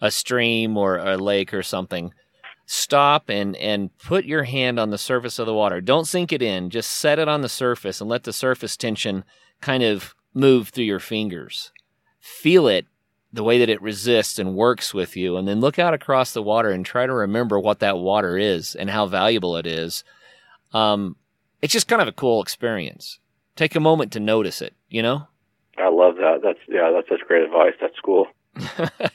[0.00, 2.12] a stream or a lake or something
[2.66, 5.80] stop and and put your hand on the surface of the water.
[5.80, 6.68] Don't sink it in.
[6.68, 9.24] Just set it on the surface and let the surface tension
[9.60, 11.72] kind of move through your fingers.
[12.20, 12.86] Feel it
[13.32, 16.42] the way that it resists and works with you and then look out across the
[16.42, 20.04] water and try to remember what that water is and how valuable it is.
[20.72, 21.16] Um,
[21.62, 23.18] it's just kind of a cool experience.
[23.54, 25.28] Take a moment to notice it, you know?
[25.78, 26.40] I love that.
[26.42, 27.74] That's yeah, that's such great advice.
[27.80, 28.26] That's cool.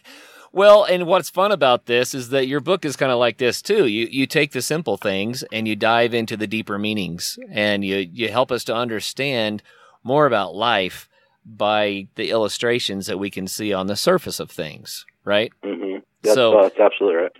[0.54, 3.62] Well, and what's fun about this is that your book is kind of like this
[3.62, 3.86] too.
[3.86, 7.98] You you take the simple things and you dive into the deeper meanings, and you
[7.98, 9.64] you help us to understand
[10.04, 11.08] more about life
[11.46, 15.06] by the illustrations that we can see on the surface of things.
[15.24, 15.54] Right?
[15.64, 16.00] Mm-hmm.
[16.22, 17.32] That's, so uh, that's absolutely right.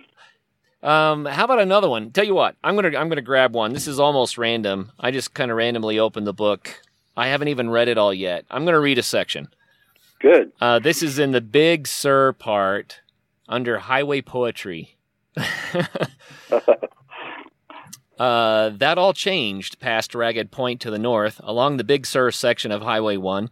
[0.82, 2.10] Um, how about another one?
[2.12, 3.74] Tell you what, I'm gonna I'm gonna grab one.
[3.74, 4.90] This is almost random.
[4.98, 6.80] I just kind of randomly opened the book.
[7.14, 8.46] I haven't even read it all yet.
[8.50, 9.48] I'm gonna read a section.
[10.18, 10.52] Good.
[10.60, 13.01] Uh, this is in the Big Sur part
[13.52, 14.96] under Highway Poetry.
[18.18, 21.40] uh, that all changed past Ragged Point to the north.
[21.44, 23.50] Along the Big Sur section of Highway 1,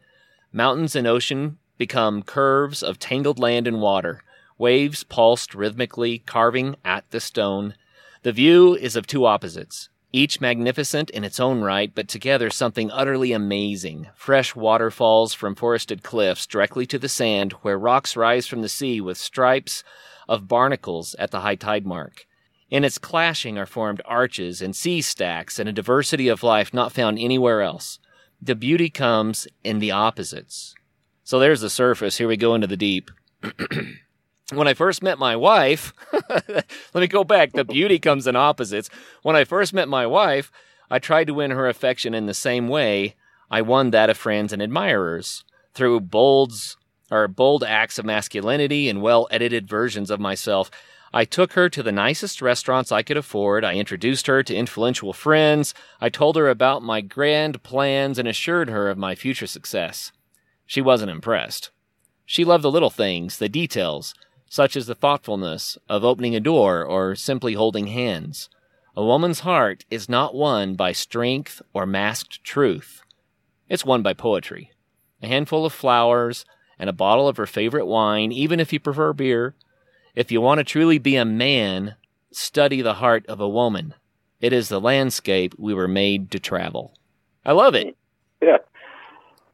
[0.52, 4.22] mountains and ocean become curves of tangled land and water.
[4.58, 7.74] Waves pulsed rhythmically, carving at the stone.
[8.22, 12.90] The view is of two opposites each magnificent in its own right, but together something
[12.90, 14.09] utterly amazing.
[14.14, 19.01] Fresh waterfalls from forested cliffs directly to the sand, where rocks rise from the sea
[19.01, 19.85] with stripes
[20.29, 22.27] of barnacles at the high tide mark.
[22.70, 26.92] In its clashing are formed arches and sea stacks and a diversity of life not
[26.92, 27.99] found anywhere else.
[28.40, 30.75] The beauty comes in the opposites.
[31.25, 32.18] So there's the surface.
[32.18, 33.11] Here we go into the deep.
[34.52, 35.92] when I first met my wife,
[36.30, 37.52] let me go back.
[37.52, 38.90] The beauty comes in opposites.
[39.22, 40.50] When I first met my wife,
[40.90, 43.14] I tried to win her affection in the same way
[43.50, 46.76] I won that of friends and admirers through bolds
[47.10, 50.70] or bold acts of masculinity and well edited versions of myself.
[51.12, 53.64] I took her to the nicest restaurants I could afford.
[53.64, 55.74] I introduced her to influential friends.
[56.00, 60.12] I told her about my grand plans and assured her of my future success.
[60.66, 61.70] She wasn't impressed.
[62.24, 64.14] She loved the little things, the details,
[64.50, 68.50] such as the thoughtfulness of opening a door or simply holding hands.
[68.96, 73.02] A woman's heart is not won by strength or masked truth.
[73.68, 74.72] It's won by poetry.
[75.22, 76.44] A handful of flowers
[76.80, 79.54] and a bottle of her favorite wine, even if you prefer beer,
[80.16, 81.94] if you want to truly be a man,
[82.32, 83.94] study the heart of a woman.
[84.40, 86.98] It is the landscape we were made to travel.
[87.46, 87.96] I love it.
[88.42, 88.58] Yeah.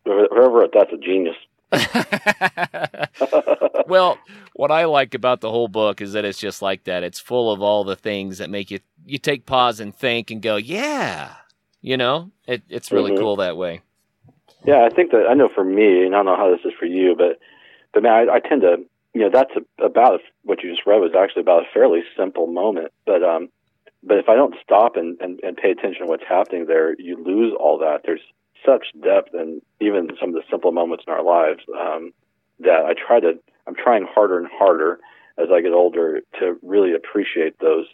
[0.06, 1.36] Whoever that's a genius.
[3.86, 4.18] well,
[4.54, 7.02] what I like about the whole book is that it's just like that.
[7.02, 10.42] It's full of all the things that make you you take pause and think and
[10.42, 11.34] go, yeah,
[11.80, 13.20] you know, it, it's really mm-hmm.
[13.20, 13.80] cool that way.
[14.64, 16.72] Yeah, I think that I know for me, and I don't know how this is
[16.78, 17.38] for you, but
[17.92, 18.78] but man, I, I tend to
[19.16, 22.46] you know that's a, about what you just read was actually about a fairly simple
[22.46, 23.48] moment but um
[24.02, 27.16] but if i don't stop and, and and pay attention to what's happening there you
[27.24, 28.20] lose all that there's
[28.66, 32.12] such depth and even some of the simple moments in our lives um
[32.58, 33.32] that i try to
[33.66, 34.98] i'm trying harder and harder
[35.38, 37.86] as i get older to really appreciate those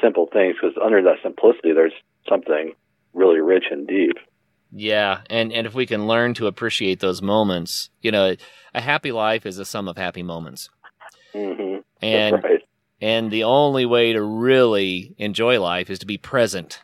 [0.00, 1.92] simple things because under that simplicity there's
[2.28, 2.72] something
[3.14, 4.16] really rich and deep
[4.72, 8.36] yeah, and and if we can learn to appreciate those moments, you know,
[8.74, 10.70] a happy life is a sum of happy moments.
[11.34, 11.80] Mm-hmm.
[12.02, 12.62] And right.
[13.00, 16.82] and the only way to really enjoy life is to be present,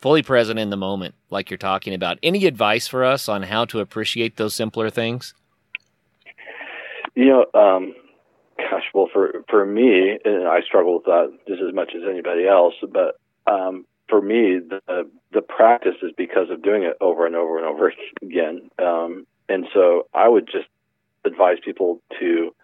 [0.00, 2.18] fully present in the moment, like you're talking about.
[2.22, 5.34] Any advice for us on how to appreciate those simpler things?
[7.14, 7.94] You know, um,
[8.56, 12.46] gosh, well, for for me, and I struggle with that just as much as anybody
[12.46, 17.36] else, but um, for me, the the practice is because of doing it over and
[17.36, 18.70] over and over again.
[18.78, 20.68] Um, and so I would just
[21.24, 22.54] advise people to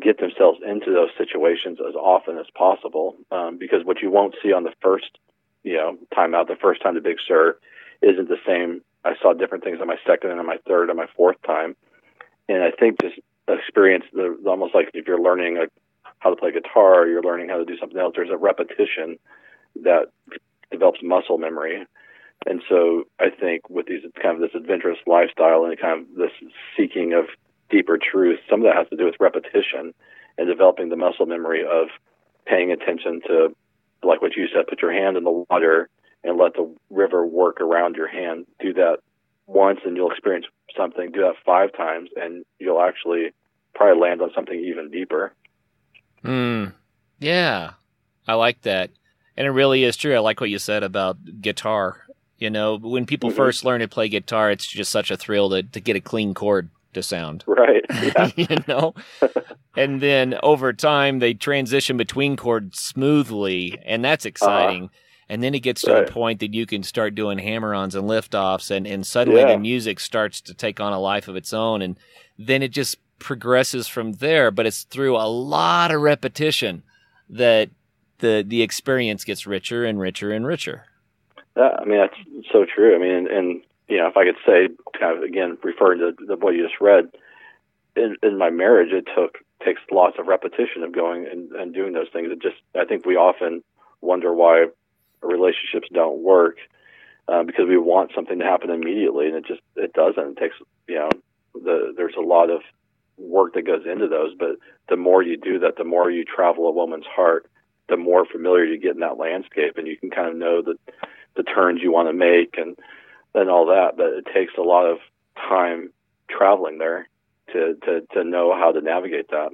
[0.00, 4.52] get themselves into those situations as often as possible, um, because what you won't see
[4.52, 5.18] on the first,
[5.64, 7.56] you know, time out, the first time to Big Sur,
[8.02, 8.82] isn't the same.
[9.04, 11.76] I saw different things on my second and on my third and my fourth time,
[12.48, 13.18] and I think just
[13.48, 15.64] experience the almost like if you're learning
[16.18, 18.12] how to play guitar, you're learning how to do something else.
[18.16, 19.18] There's a repetition
[19.82, 20.06] that
[20.70, 21.86] develops muscle memory.
[22.46, 26.30] And so I think with these kind of this adventurous lifestyle and kind of this
[26.76, 27.26] seeking of
[27.70, 29.94] deeper truth, some of that has to do with repetition
[30.36, 31.88] and developing the muscle memory of
[32.46, 33.54] paying attention to,
[34.02, 35.88] like what you said, put your hand in the water
[36.24, 38.46] and let the river work around your hand.
[38.60, 38.98] Do that
[39.46, 41.10] once and you'll experience something.
[41.12, 43.32] Do that five times and you'll actually
[43.74, 45.32] probably land on something even deeper.
[46.22, 46.66] Hmm.
[47.18, 47.72] Yeah.
[48.26, 48.90] I like that.
[49.36, 50.14] And it really is true.
[50.14, 52.04] I like what you said about guitar.
[52.38, 53.36] You know, when people mm-hmm.
[53.36, 56.34] first learn to play guitar, it's just such a thrill to, to get a clean
[56.34, 57.44] chord to sound.
[57.58, 57.84] Right.
[57.90, 58.30] Yeah.
[58.36, 58.94] you know?
[59.76, 64.30] and then over time, they transition between chords smoothly, and that's uh-huh.
[64.30, 64.84] exciting.
[64.84, 64.98] Uh-huh.
[65.30, 66.06] And then it gets to right.
[66.06, 69.40] the point that you can start doing hammer ons and lift offs, and, and suddenly
[69.40, 69.52] yeah.
[69.52, 71.82] the music starts to take on a life of its own.
[71.82, 71.98] And
[72.38, 76.82] then it just progresses from there, but it's through a lot of repetition
[77.28, 77.70] that
[78.18, 80.84] the the experience gets richer and richer and richer.
[81.56, 82.94] Yeah, I mean that's so true.
[82.94, 86.14] I mean, and, and you know, if I could say, kind of again referring to
[86.26, 87.10] the what you just read,
[87.96, 91.92] in, in my marriage, it took takes lots of repetition of going and, and doing
[91.92, 92.28] those things.
[92.30, 93.64] It just, I think we often
[94.00, 94.66] wonder why
[95.20, 96.58] relationships don't work
[97.26, 100.38] uh, because we want something to happen immediately, and it just it doesn't.
[100.38, 101.10] It takes you know,
[101.54, 102.60] the there's a lot of
[103.16, 104.56] work that goes into those, but
[104.88, 107.48] the more you do that, the more you travel a woman's heart
[107.88, 110.76] the more familiar you get in that landscape, and you can kind of know the
[111.36, 112.76] the turns you want to make and
[113.40, 113.96] and all that.
[113.96, 114.98] But it takes a lot of
[115.36, 115.92] time
[116.28, 117.08] traveling there
[117.52, 119.50] to to to know how to navigate that.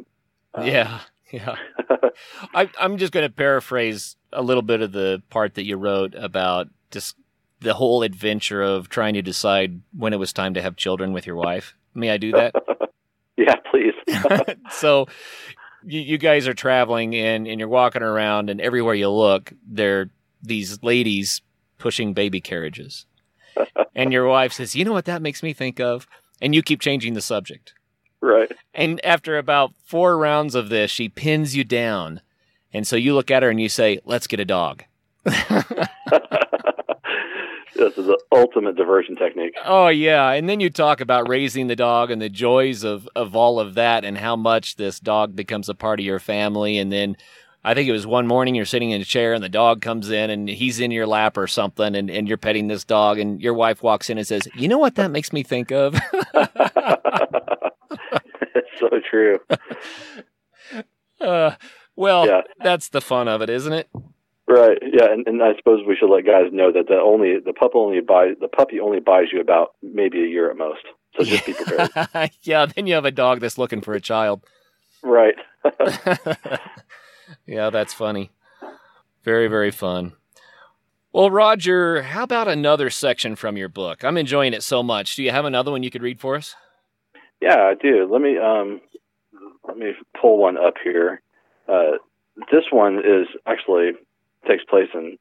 [0.55, 1.01] Um, yeah,
[1.33, 1.57] yeah.
[2.55, 6.15] I, I'm just going to paraphrase a little bit of the part that you wrote
[6.15, 7.17] about just
[7.61, 11.27] the whole adventure of trying to decide when it was time to have children with
[11.27, 11.75] your wife.
[11.95, 12.55] May I do that?
[13.37, 13.95] yeah, please.
[14.71, 15.07] so
[15.85, 20.01] you, you guys are traveling and, and you're walking around and everywhere you look, there
[20.01, 20.11] are
[20.43, 21.41] these ladies
[21.79, 23.07] pushing baby carriages.
[23.95, 26.07] and your wife says, You know what that makes me think of?
[26.41, 27.75] And you keep changing the subject.
[28.21, 28.51] Right.
[28.73, 32.21] And after about four rounds of this, she pins you down.
[32.73, 34.85] And so you look at her and you say, Let's get a dog.
[35.25, 35.37] this
[37.99, 39.55] is the ultimate diversion technique.
[39.65, 43.35] Oh yeah, and then you talk about raising the dog and the joys of of
[43.35, 46.93] all of that and how much this dog becomes a part of your family and
[46.93, 47.17] then
[47.65, 50.11] I think it was one morning you're sitting in a chair and the dog comes
[50.11, 53.41] in and he's in your lap or something and, and you're petting this dog and
[53.41, 55.95] your wife walks in and says, You know what that makes me think of?
[58.55, 59.39] it's so true.
[61.21, 61.55] Uh,
[61.97, 62.43] well, yeah.
[62.63, 63.89] that's the fun of it, isn't it?
[64.47, 64.77] Right.
[64.83, 67.71] Yeah, and, and I suppose we should let guys know that the only the pup
[67.75, 70.83] only buys the puppy only buys you about maybe a year at most.
[71.17, 72.31] So just be prepared.
[72.43, 72.67] yeah.
[72.67, 74.43] Then you have a dog that's looking for a child.
[75.03, 75.37] Right.
[77.47, 78.31] yeah, that's funny.
[79.23, 80.13] Very very fun.
[81.13, 84.05] Well, Roger, how about another section from your book?
[84.05, 85.15] I'm enjoying it so much.
[85.15, 86.57] Do you have another one you could read for us?
[87.41, 88.09] Yeah, I do.
[88.11, 88.81] Let me um,
[89.67, 91.23] let me pull one up here.
[91.69, 91.99] Uh,
[92.51, 93.93] this one is actually
[94.47, 95.19] takes place in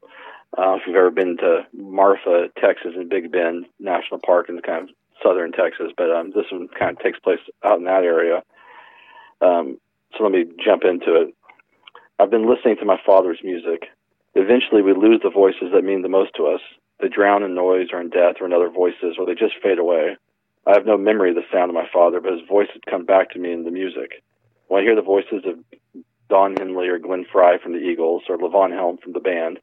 [0.58, 4.96] if you've ever been to Marfa, Texas, and Big Bend National Park in kind of
[5.24, 8.44] southern Texas, but um, this one kind of takes place out in that area.
[9.42, 9.78] Um,
[10.18, 11.34] so let me jump into it.
[12.24, 13.84] I've been listening to my father's music.
[14.34, 16.62] Eventually, we lose the voices that mean the most to us.
[17.02, 19.78] They drown in noise or in death or in other voices, or they just fade
[19.78, 20.16] away.
[20.66, 23.04] I have no memory of the sound of my father, but his voice had come
[23.04, 24.24] back to me in the music.
[24.70, 25.60] When I hear the voices of
[26.30, 29.60] Don Henley or Glenn Frey from the Eagles or Levon Helm from the band.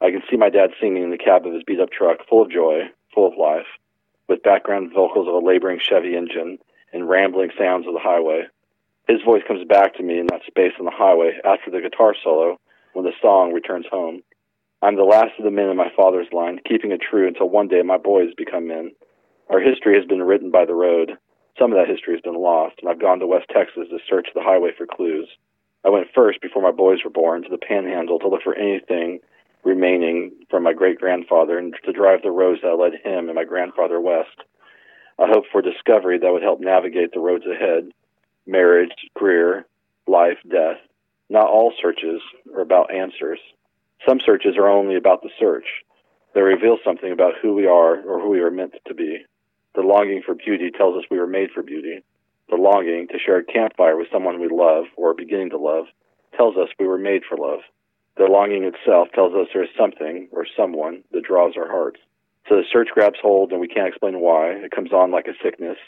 [0.00, 2.40] I can see my dad singing in the cab of his beat up truck, full
[2.40, 3.68] of joy, full of life,
[4.26, 6.60] with background vocals of a laboring Chevy engine
[6.94, 8.44] and rambling sounds of the highway.
[9.10, 12.14] His voice comes back to me in that space on the highway after the guitar
[12.22, 12.60] solo
[12.92, 14.22] when the song returns home.
[14.82, 17.66] I'm the last of the men in my father's line, keeping it true until one
[17.66, 18.92] day my boys become men.
[19.48, 21.18] Our history has been written by the road.
[21.58, 24.28] Some of that history has been lost, and I've gone to West Texas to search
[24.32, 25.26] the highway for clues.
[25.84, 29.18] I went first before my boys were born to the panhandle to look for anything
[29.64, 33.44] remaining from my great grandfather and to drive the roads that led him and my
[33.44, 34.38] grandfather west.
[35.18, 37.90] I hoped for discovery that would help navigate the roads ahead
[38.50, 39.66] marriage, career,
[40.06, 40.78] life, death.
[41.28, 42.20] Not all searches
[42.54, 43.38] are about answers.
[44.06, 45.66] Some searches are only about the search.
[46.34, 49.24] They reveal something about who we are or who we are meant to be.
[49.74, 52.00] The longing for beauty tells us we were made for beauty.
[52.48, 55.84] The longing to share a campfire with someone we love or are beginning to love
[56.36, 57.60] tells us we were made for love.
[58.16, 62.00] The longing itself tells us there is something or someone that draws our hearts.
[62.48, 64.50] So the search grabs hold and we can't explain why.
[64.50, 65.78] It comes on like a sickness,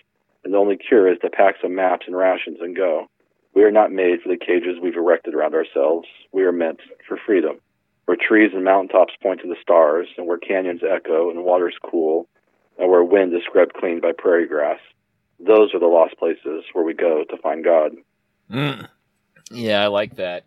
[0.44, 3.06] and the only cure is to pack some maps and rations and go.
[3.54, 6.08] We are not made for the cages we've erected around ourselves.
[6.32, 7.60] We are meant for freedom,
[8.06, 12.28] where trees and mountaintops point to the stars, and where canyons echo and waters cool,
[12.78, 14.80] and where wind is scrubbed clean by prairie grass
[15.44, 17.92] those are the lost places where we go to find God.
[18.50, 18.88] Mm.
[19.50, 20.44] Yeah, I like that.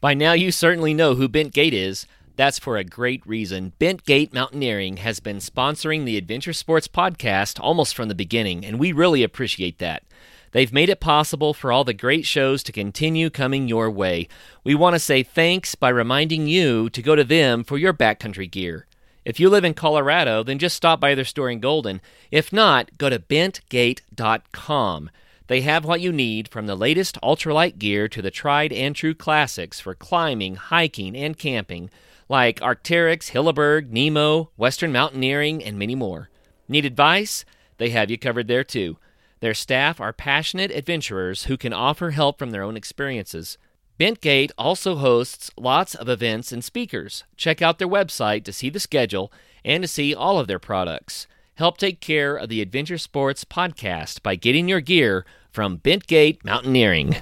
[0.00, 2.06] By now, you certainly know who Bentgate is.
[2.38, 3.72] That's for a great reason.
[3.80, 8.92] Bentgate Mountaineering has been sponsoring the Adventure Sports podcast almost from the beginning, and we
[8.92, 10.04] really appreciate that.
[10.52, 14.28] They've made it possible for all the great shows to continue coming your way.
[14.62, 18.48] We want to say thanks by reminding you to go to them for your backcountry
[18.48, 18.86] gear.
[19.24, 22.00] If you live in Colorado, then just stop by their store in Golden.
[22.30, 25.10] If not, go to bentgate.com.
[25.48, 29.14] They have what you need from the latest ultralight gear to the tried and true
[29.14, 31.90] classics for climbing, hiking, and camping,
[32.28, 36.30] like Arc'teryx, Hilleberg, Nemo, Western Mountaineering, and many more.
[36.68, 37.44] Need advice?
[37.78, 38.98] They have you covered there too.
[39.40, 43.56] Their staff are passionate adventurers who can offer help from their own experiences.
[43.98, 47.24] Bentgate also hosts lots of events and speakers.
[47.36, 49.32] Check out their website to see the schedule
[49.64, 51.26] and to see all of their products.
[51.54, 57.16] Help take care of the Adventure Sports podcast by getting your gear from Bentgate Mountaineering.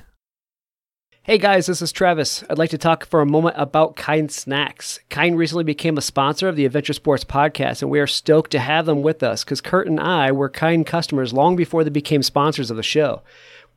[1.26, 2.44] Hey guys, this is Travis.
[2.48, 5.00] I'd like to talk for a moment about Kind Snacks.
[5.10, 8.60] Kind recently became a sponsor of the Adventure Sports podcast, and we are stoked to
[8.60, 12.22] have them with us because Kurt and I were Kind customers long before they became
[12.22, 13.22] sponsors of the show.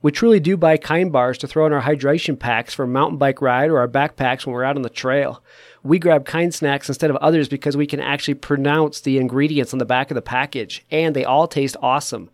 [0.04, 3.18] We truly do buy kind bars to throw in our hydration packs for a mountain
[3.18, 5.42] bike ride or our backpacks when we're out on the trail.
[5.82, 9.80] We grab kind snacks instead of others because we can actually pronounce the ingredients on
[9.80, 12.30] the back of the package, and they all taste awesome.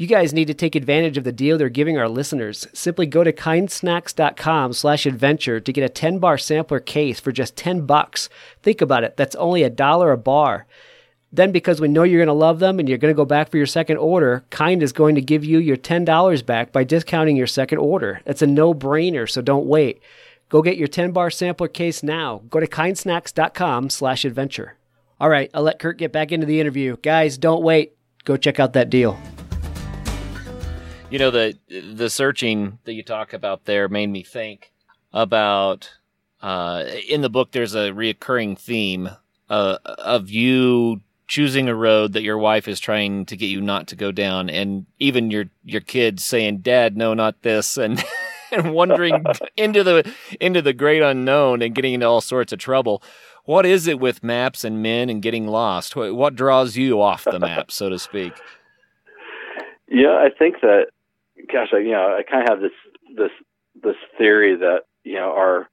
[0.00, 2.68] You guys need to take advantage of the deal they're giving our listeners.
[2.72, 7.56] Simply go to kindsnacks.com slash adventure to get a 10 bar sampler case for just
[7.56, 8.28] 10 bucks.
[8.62, 10.66] Think about it, that's only a dollar a bar.
[11.32, 13.50] Then, because we know you're going to love them and you're going to go back
[13.50, 17.36] for your second order, Kind is going to give you your $10 back by discounting
[17.36, 18.20] your second order.
[18.24, 20.00] That's a no brainer, so don't wait.
[20.48, 22.42] Go get your 10 bar sampler case now.
[22.50, 24.76] Go to kindsnacks.com slash adventure.
[25.20, 26.96] All right, I'll let Kurt get back into the interview.
[27.02, 27.96] Guys, don't wait.
[28.24, 29.18] Go check out that deal.
[31.10, 34.72] You know the the searching that you talk about there made me think
[35.10, 35.90] about
[36.42, 37.52] uh, in the book.
[37.52, 39.08] There's a reoccurring theme
[39.48, 43.86] uh, of you choosing a road that your wife is trying to get you not
[43.88, 48.04] to go down, and even your your kids saying, "Dad, no, not this," and
[48.52, 49.24] and wandering
[49.56, 53.02] into the into the great unknown and getting into all sorts of trouble.
[53.46, 55.96] What is it with maps and men and getting lost?
[55.96, 58.34] What, what draws you off the map, so to speak?
[59.90, 60.88] Yeah, I think that,
[61.52, 62.72] gosh, I, you know, I kind of have this
[63.16, 63.30] this
[63.82, 65.68] this theory that you know our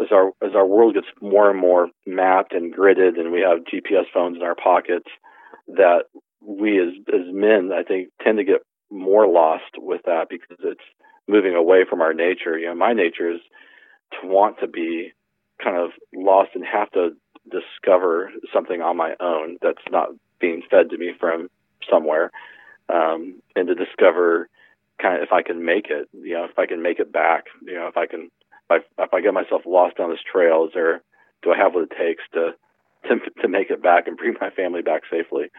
[0.00, 3.64] as our as our world gets more and more mapped and gridded, and we have
[3.64, 5.08] GPS phones in our pockets,
[5.68, 6.04] that
[6.40, 10.80] we as as men, I think, tend to get more lost with that because it's
[11.28, 12.58] moving away from our nature.
[12.58, 13.40] You know, my nature is
[14.20, 15.12] to want to be
[15.62, 17.10] kind of lost and have to
[17.50, 20.08] discover something on my own that's not
[20.40, 21.48] being fed to me from
[21.90, 22.30] somewhere,
[22.88, 24.48] um, and to discover
[25.00, 26.08] kind of if I can make it.
[26.12, 27.44] You know, if I can make it back.
[27.62, 28.30] You know, if I can
[28.70, 31.02] if I, if I get myself lost down this trail, is there
[31.42, 32.54] do I have what it takes to
[33.08, 35.50] to to make it back and bring my family back safely?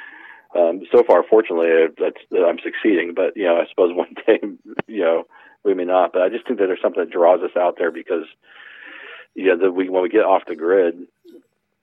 [0.53, 3.13] Um, so far, fortunately, that's, I'm succeeding.
[3.15, 4.39] But you know, I suppose one day,
[4.87, 5.23] you know,
[5.63, 6.13] we may not.
[6.13, 8.25] But I just think that there's something that draws us out there because,
[9.35, 11.07] you know, that we when we get off the grid,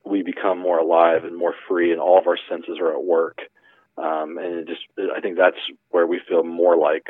[0.04, 3.38] we become more alive and more free, and all of our senses are at work.
[3.96, 5.56] Um, and it just, I think that's
[5.90, 7.06] where we feel more like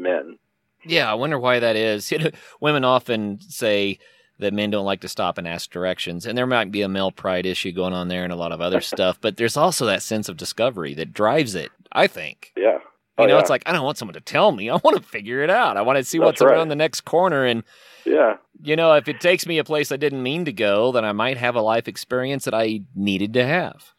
[0.00, 0.38] men.
[0.84, 2.12] Yeah, I wonder why that is.
[2.60, 3.98] Women often say
[4.38, 7.12] that men don't like to stop and ask directions, and there might be a male
[7.12, 9.18] pride issue going on there and a lot of other stuff.
[9.20, 11.70] But there's also that sense of discovery that drives it.
[11.92, 12.52] I think.
[12.56, 12.78] Yeah.
[13.18, 13.40] Oh, you know, yeah.
[13.40, 14.70] it's like I don't want someone to tell me.
[14.70, 15.76] I want to figure it out.
[15.76, 16.54] I want to see That's what's right.
[16.54, 17.44] around the next corner.
[17.44, 17.64] And
[18.06, 21.04] yeah, you know, if it takes me a place I didn't mean to go, then
[21.04, 23.92] I might have a life experience that I needed to have.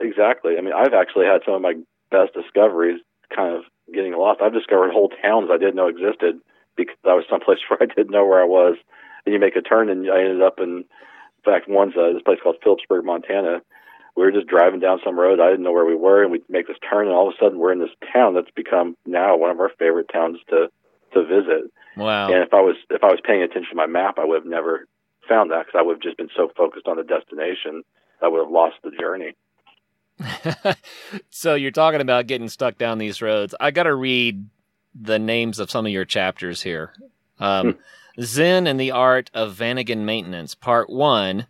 [0.00, 0.54] Exactly.
[0.58, 1.74] I mean, I've actually had some of my
[2.10, 3.00] best discoveries
[3.34, 3.62] kind of
[3.92, 4.40] getting lost.
[4.40, 6.40] I've discovered whole towns I didn't know existed
[6.76, 8.76] because I was someplace where I didn't know where I was.
[9.24, 12.22] And you make a turn, and I ended up in, in fact, one's uh, this
[12.22, 13.62] place called Philipsburg, Montana.
[14.16, 15.40] We were just driving down some road.
[15.40, 17.42] I didn't know where we were, and we make this turn, and all of a
[17.42, 20.68] sudden we're in this town that's become now one of our favorite towns to
[21.14, 21.70] to visit.
[21.96, 22.26] Wow!
[22.32, 24.50] And if I was if I was paying attention to my map, I would have
[24.50, 24.86] never
[25.28, 27.82] found that because I would have just been so focused on the destination,
[28.20, 29.34] I would have lost the journey.
[31.30, 33.54] so you're talking about getting stuck down these roads.
[33.60, 34.48] I got to read
[34.94, 36.92] the names of some of your chapters here.
[37.38, 38.22] Um, hmm.
[38.22, 41.46] Zen and the Art of Vanagon Maintenance, Part One,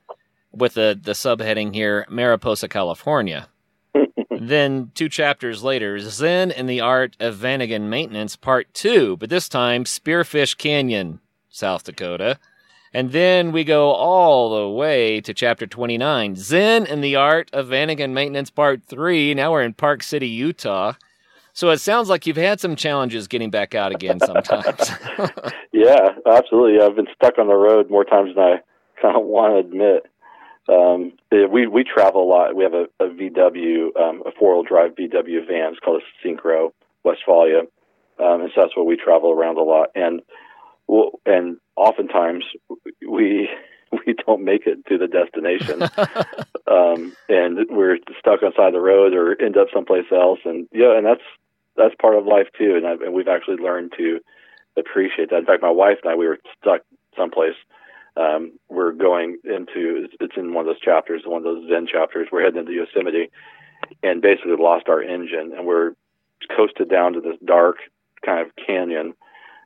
[0.52, 3.48] with the the subheading here, Mariposa, California.
[4.30, 9.48] then two chapters later, Zen and the Art of Vanagon Maintenance, Part Two, but this
[9.48, 12.38] time Spearfish Canyon, South Dakota.
[12.94, 17.68] And then we go all the way to chapter 29, Zen and the Art of
[17.68, 19.32] Vanagon Maintenance Part 3.
[19.34, 20.92] Now we're in Park City, Utah.
[21.54, 24.90] So it sounds like you've had some challenges getting back out again sometimes.
[25.72, 26.80] yeah, absolutely.
[26.82, 28.56] I've been stuck on the road more times than I
[29.00, 30.06] kind of want to admit.
[30.68, 32.54] Um, we we travel a lot.
[32.54, 35.72] We have a, a VW, um, a four wheel drive VW van.
[35.72, 36.72] It's called a Syncro
[37.04, 37.62] Westfalia,
[38.20, 39.88] um, and so that's what we travel around a lot.
[39.96, 40.22] And
[40.92, 42.44] well, and oftentimes
[43.08, 43.48] we
[44.06, 45.82] we don't make it to the destination,
[46.66, 50.40] um, and we're stuck on side of the road or end up someplace else.
[50.44, 51.22] And yeah, and that's
[51.76, 52.76] that's part of life too.
[52.76, 54.20] And, I, and we've actually learned to
[54.76, 55.38] appreciate that.
[55.38, 56.82] In fact, my wife and I we were stuck
[57.16, 57.56] someplace.
[58.14, 62.28] Um, we're going into it's in one of those chapters, one of those Zen chapters.
[62.30, 63.30] We're heading into Yosemite,
[64.02, 65.92] and basically lost our engine, and we're
[66.54, 67.76] coasted down to this dark
[68.22, 69.14] kind of canyon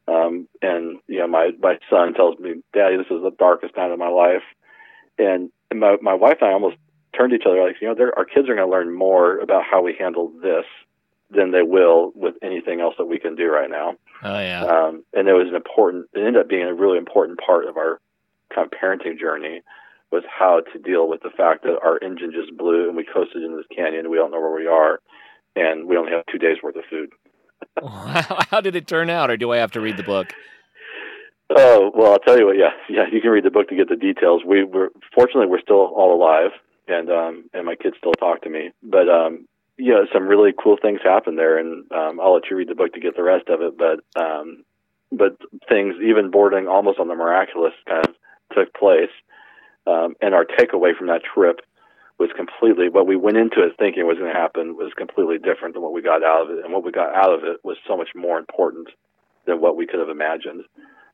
[0.09, 3.91] um, and you know, my my son tells me, "Daddy, this is the darkest night
[3.91, 4.43] of my life."
[5.19, 6.77] And, my my wife and I almost
[7.17, 9.65] turned to each other like, you know, our kids are going to learn more about
[9.69, 10.65] how we handle this
[11.31, 13.95] than they will with anything else that we can do right now.
[14.23, 14.65] Oh yeah.
[14.65, 16.07] Um, and it was an important.
[16.15, 18.01] It ended up being a really important part of our
[18.55, 19.63] kind of parenting journey
[20.13, 23.43] was how to deal with the fact that our engine just blew and we coasted
[23.43, 24.01] into this canyon.
[24.01, 25.01] And we don't know where we are,
[25.57, 27.11] and we only have two days worth of food.
[28.51, 30.33] How did it turn out, or do I have to read the book?
[31.55, 32.57] Oh well, I'll tell you what.
[32.57, 34.43] Yeah, yeah, you can read the book to get the details.
[34.45, 36.51] We were fortunately we're still all alive,
[36.89, 38.71] and um, and my kids still talk to me.
[38.83, 39.47] But um,
[39.79, 42.93] yeah, some really cool things happened there, and um, I'll let you read the book
[42.95, 43.75] to get the rest of it.
[43.79, 44.65] But um,
[45.13, 45.37] but
[45.69, 48.15] things even bordering almost on the miraculous kind of
[48.55, 49.13] took place,
[49.87, 51.61] um, and our takeaway from that trip
[52.19, 55.75] was completely what we went into it thinking was going to happen was completely different
[55.75, 57.77] than what we got out of it, and what we got out of it was
[57.87, 58.89] so much more important
[59.47, 60.65] than what we could have imagined.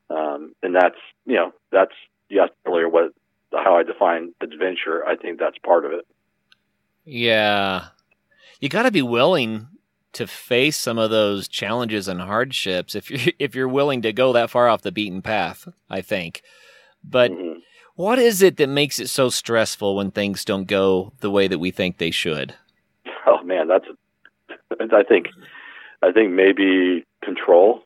[0.09, 1.93] um, and that's you know that's
[2.29, 3.11] yes earlier what
[3.51, 5.05] how I define adventure.
[5.05, 6.05] I think that's part of it.
[7.05, 7.87] Yeah,
[8.59, 9.67] you got to be willing
[10.13, 14.33] to face some of those challenges and hardships if you if you're willing to go
[14.33, 15.67] that far off the beaten path.
[15.89, 16.41] I think,
[17.03, 17.31] but.
[17.31, 17.52] Mm-hmm.
[17.95, 21.59] What is it that makes it so stressful when things don't go the way that
[21.59, 22.55] we think they should?
[23.27, 23.85] Oh man, that's
[24.91, 25.27] I think
[26.01, 27.83] I think maybe control.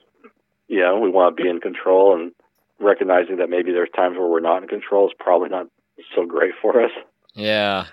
[0.67, 2.31] You know, we want to be in control and
[2.79, 5.67] recognizing that maybe there's times where we're not in control is probably not
[6.15, 6.91] so great for us.
[7.33, 7.85] Yeah.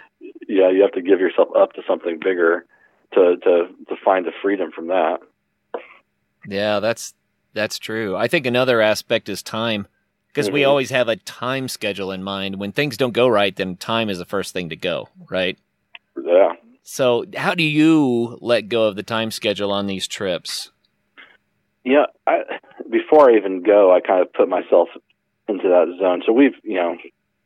[0.48, 2.64] Yeah, you have to give yourself up to something bigger
[3.14, 5.18] to to to find the freedom from that.
[6.46, 7.14] Yeah, that's
[7.54, 8.16] that's true.
[8.16, 9.86] I think another aspect is time
[10.34, 10.54] because mm-hmm.
[10.54, 12.56] we always have a time schedule in mind.
[12.56, 15.56] When things don't go right, then time is the first thing to go, right?
[16.20, 16.54] Yeah.
[16.82, 20.72] So, how do you let go of the time schedule on these trips?
[21.84, 22.40] Yeah, I,
[22.90, 24.88] before I even go, I kind of put myself
[25.48, 26.22] into that zone.
[26.26, 26.96] So we've, you know,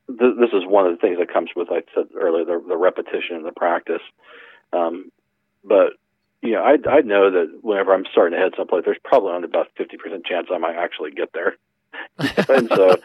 [0.06, 2.64] th- this is one of the things that comes with, like I said earlier, the,
[2.68, 4.02] the repetition and the practice.
[4.72, 5.10] Um,
[5.62, 5.94] but
[6.40, 9.48] you know, I I know that whenever I'm starting to head someplace, there's probably only
[9.48, 11.56] about fifty percent chance I might actually get there.
[12.48, 12.96] and so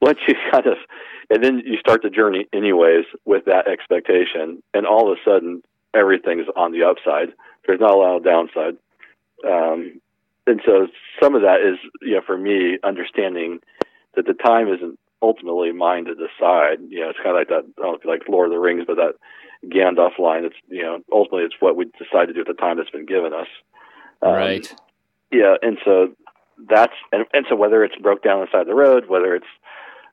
[0.00, 0.76] once you kind of,
[1.30, 5.62] and then you start the journey anyways with that expectation, and all of a sudden
[5.94, 7.34] everything's on the upside.
[7.66, 8.76] There's not a lot of downside.
[9.46, 10.00] Um,
[10.46, 10.88] and so
[11.22, 13.60] some of that is, you know, for me, understanding
[14.14, 16.78] that the time isn't ultimately mine to decide.
[16.88, 18.52] You know, it's kind of like that, I don't know if you like Lord of
[18.52, 19.14] the Rings, but that
[19.68, 20.44] Gandalf line.
[20.44, 23.06] It's you know, ultimately it's what we decide to do at the time that's been
[23.06, 23.48] given us.
[24.22, 24.74] Um, right.
[25.32, 26.14] Yeah, and so
[26.68, 29.34] that's and, and so whether it's broke down on the side of the road, whether
[29.34, 29.46] it's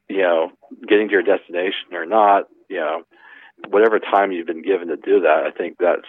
[0.10, 0.52] you know
[0.88, 3.04] getting to your destination or not, you know,
[3.68, 6.08] whatever time you've been given to do that, I think that's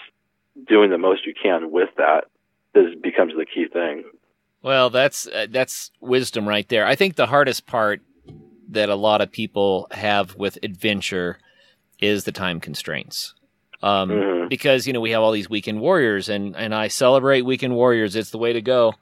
[0.69, 2.25] doing the most you can with that
[2.75, 4.05] is becomes the key thing.
[4.63, 6.87] Well, that's uh, that's wisdom right there.
[6.87, 8.01] I think the hardest part
[8.69, 11.39] that a lot of people have with adventure
[12.01, 13.35] is the time constraints.
[13.83, 14.49] Um, mm-hmm.
[14.49, 18.15] Because you know we have all these weekend warriors, and and I celebrate weekend warriors.
[18.15, 18.95] It's the way to go.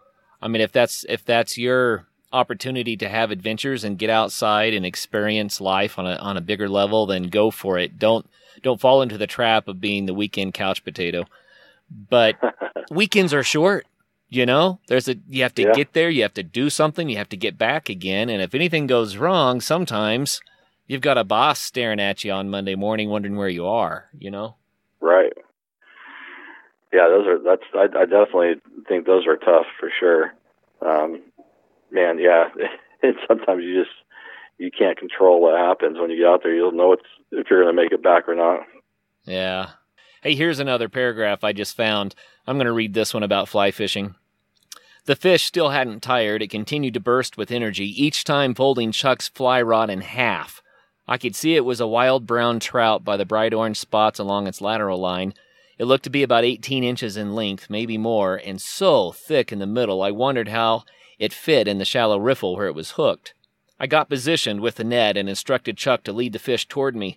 [0.42, 4.86] I mean, if that's if that's your opportunity to have adventures and get outside and
[4.86, 7.98] experience life on a on a bigger level, then go for it.
[7.98, 8.28] Don't
[8.62, 11.24] don't fall into the trap of being the weekend couch potato.
[12.08, 12.36] But
[12.90, 13.86] weekends are short.
[14.28, 15.72] You know, there's a you have to yeah.
[15.72, 18.54] get there, you have to do something, you have to get back again, and if
[18.54, 20.40] anything goes wrong, sometimes
[20.86, 24.08] you've got a boss staring at you on Monday morning, wondering where you are.
[24.16, 24.54] You know,
[25.00, 25.32] right?
[26.92, 30.34] Yeah, those are that's I, I definitely think those are tough for sure.
[30.82, 31.22] Um,
[31.90, 32.48] man, yeah,
[33.02, 33.94] and sometimes you just
[34.58, 36.54] you can't control what happens when you get out there.
[36.54, 38.60] You'll know it's if you're going to make it back or not.
[39.24, 39.70] Yeah.
[40.22, 42.14] Hey, here's another paragraph I just found.
[42.46, 44.16] I'm going to read this one about fly fishing.
[45.06, 46.42] The fish still hadn't tired.
[46.42, 50.62] It continued to burst with energy, each time folding Chuck's fly rod in half.
[51.08, 54.46] I could see it was a wild brown trout by the bright orange spots along
[54.46, 55.32] its lateral line.
[55.80, 59.60] It looked to be about 18 inches in length, maybe more, and so thick in
[59.60, 60.84] the middle I wondered how
[61.18, 63.32] it fit in the shallow riffle where it was hooked.
[63.78, 67.16] I got positioned with the net and instructed Chuck to lead the fish toward me.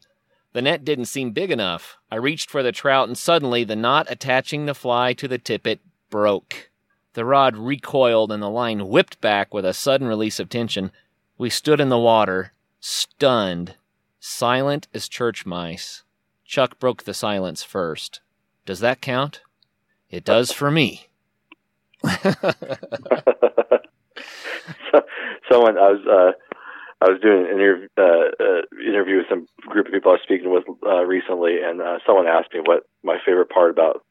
[0.53, 1.97] The net didn't seem big enough.
[2.09, 5.81] I reached for the trout, and suddenly the knot attaching the fly to the tippet
[6.09, 6.69] broke.
[7.15, 10.93] The rod recoiled and the line whipped back with a sudden release of tension.
[11.37, 13.75] We stood in the water, stunned,
[14.21, 16.03] silent as church mice.
[16.45, 18.21] Chuck broke the silence first.
[18.65, 19.41] Does that count?
[20.09, 21.07] It does for me.
[25.49, 26.31] Someone I was uh,
[27.03, 30.21] I was doing an interview, uh, uh, interview with some group of people I was
[30.23, 34.05] speaking with uh, recently, and uh, someone asked me what my favorite part about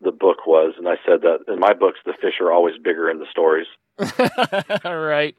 [0.00, 3.10] the book was, and I said that in my books, the fish are always bigger
[3.10, 3.66] in the stories.
[4.84, 5.34] right,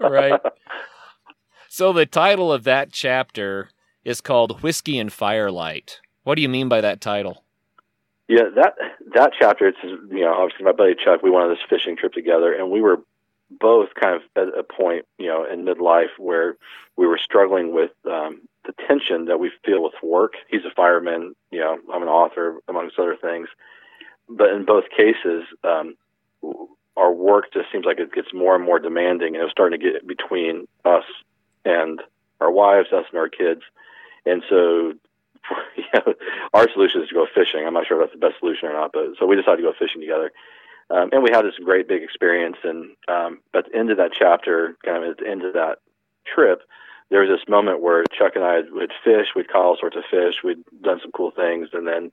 [0.00, 0.40] right.
[1.68, 3.68] so the title of that chapter
[4.02, 7.43] is called "Whiskey and Firelight." What do you mean by that title?
[8.28, 8.74] Yeah, that
[9.14, 9.68] that chapter.
[9.68, 11.22] It's you know obviously my buddy Chuck.
[11.22, 12.98] We went on this fishing trip together, and we were
[13.50, 16.56] both kind of at a point you know in midlife where
[16.96, 20.34] we were struggling with um, the tension that we feel with work.
[20.48, 21.34] He's a fireman.
[21.50, 23.48] You know, I'm an author, amongst other things
[24.28, 25.96] but in both cases, um,
[26.96, 29.78] our work just seems like it gets more and more demanding, and it was starting
[29.78, 31.04] to get between us
[31.64, 32.02] and
[32.40, 33.62] our wives, us and our kids.
[34.24, 34.94] And so,
[35.76, 36.14] you know,
[36.52, 37.66] our solution is to go fishing.
[37.66, 39.62] I'm not sure if that's the best solution or not, but so we decided to
[39.62, 40.32] go fishing together.
[40.90, 42.56] Um, and we had this great big experience.
[42.62, 45.78] And um, at the end of that chapter, kind of at the end of that
[46.26, 46.62] trip,
[47.10, 49.28] there was this moment where Chuck and I would fish.
[49.34, 50.36] We'd caught all sorts of fish.
[50.42, 52.12] We'd done some cool things, and then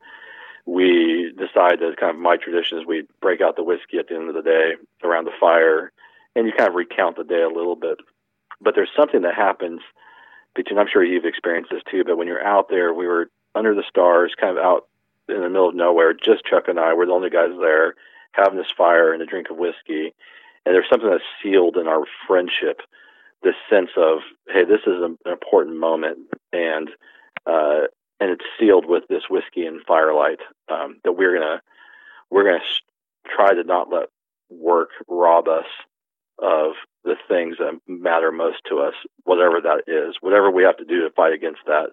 [0.66, 4.16] we decided that kind of my tradition is we break out the whiskey at the
[4.16, 4.74] end of the day
[5.04, 5.92] around the fire
[6.36, 7.98] and you kind of recount the day a little bit.
[8.62, 9.82] But there's something that happens
[10.56, 10.80] between.
[10.80, 12.04] I'm sure you've experienced this too.
[12.04, 14.88] But when you're out there, we were under the stars, kind of out
[15.28, 16.14] in the middle of nowhere.
[16.14, 17.96] Just Chuck and I were the only guys there,
[18.34, 20.14] having this fire and a drink of whiskey.
[20.66, 22.82] And there's something that's sealed in our friendship.
[23.44, 26.20] This sense of, hey, this is an important moment,
[26.54, 26.90] and
[27.48, 27.88] uh,
[28.20, 30.40] and it's sealed with this whiskey and firelight
[30.72, 31.62] um, that we're gonna
[32.30, 32.64] we're gonna
[33.28, 34.10] try to not let
[34.52, 35.66] work rob us
[36.42, 36.74] of
[37.04, 41.02] the things that matter most to us, whatever that is, whatever we have to do
[41.02, 41.92] to fight against that,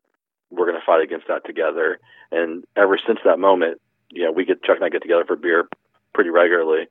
[0.51, 1.99] we're going to fight against that together.
[2.33, 3.81] And ever since that moment,
[4.11, 5.69] you know, we get Chuck and I get together for beer
[6.15, 6.87] pretty regularly,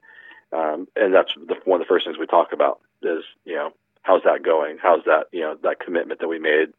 [0.53, 3.72] um, and that's the, one of the first things we talk about is you know
[4.03, 4.78] how's that going?
[4.82, 6.70] How's that you know that commitment that we made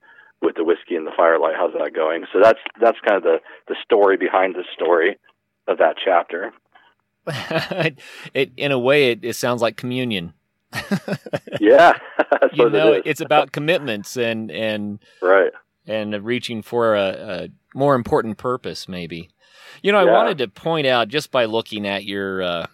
[0.41, 1.55] with the whiskey and the firelight?
[1.57, 2.25] How's that going?
[2.33, 5.19] So that's that's kind of the the story behind the story
[5.67, 6.53] of that chapter.
[8.35, 10.33] it in a way it, it sounds like communion.
[11.61, 11.93] Yeah,
[12.53, 15.53] you know, it it's about commitments and and right
[15.87, 19.31] and reaching for a, a more important purpose, maybe.
[19.83, 22.67] You know, I wanted to point out just by looking at your uh,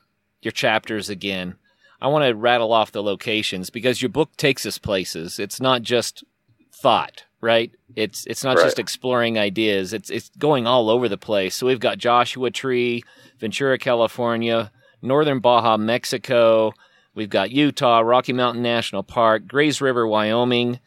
[0.43, 1.57] your chapters again.
[2.01, 5.39] I want to rattle off the locations because your book takes us places.
[5.39, 6.25] It's not just
[6.73, 7.73] thought, right?
[7.97, 8.65] It's it's not right.
[8.65, 9.93] just exploring ideas.
[9.93, 11.55] It's it's going all over the place.
[11.55, 13.03] So we've got Joshua Tree,
[13.39, 14.71] Ventura, California,
[15.03, 16.73] Northern Baja, Mexico.
[17.15, 20.81] We've got Utah, Rocky Mountain National Park, Greys River, Wyoming,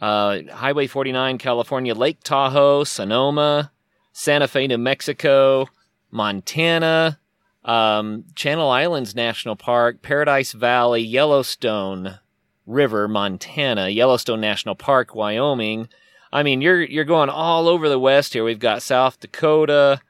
[0.00, 3.72] uh, Highway 49, California, Lake Tahoe, Sonoma,
[4.12, 5.66] Santa Fe, New Mexico,
[6.10, 7.18] Montana,
[7.64, 12.18] um, Channel Islands National Park, Paradise Valley, Yellowstone
[12.66, 15.88] River, Montana, Yellowstone National Park, Wyoming.
[16.32, 18.44] I mean, you're you're going all over the West here.
[18.44, 20.00] We've got South Dakota,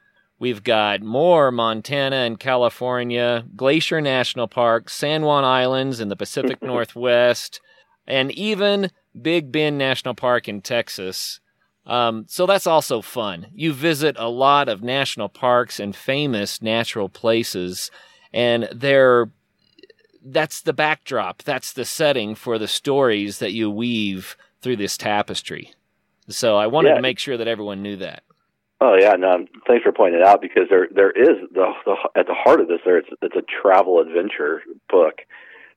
[0.43, 6.61] we've got more Montana and California, Glacier National Park, San Juan Islands in the Pacific
[6.63, 7.61] Northwest,
[8.09, 8.91] and even
[9.23, 11.39] Big Bend National Park in Texas.
[11.87, 13.47] Um, so that's also fun.
[13.55, 17.93] You visit a lot of national parks and famous natural places,
[18.33, 19.31] and they're
[20.25, 21.45] that's the backdrop.
[21.45, 25.73] That's the setting for the stories that you weave through this tapestry.
[26.29, 26.95] So I wanted yeah.
[26.97, 28.25] to make sure that everyone knew that.
[28.85, 32.27] Oh yeah, no, thanks for pointing it out because there there is the, the at
[32.27, 34.61] the heart of this there it's it's a travel adventure
[34.91, 35.21] book,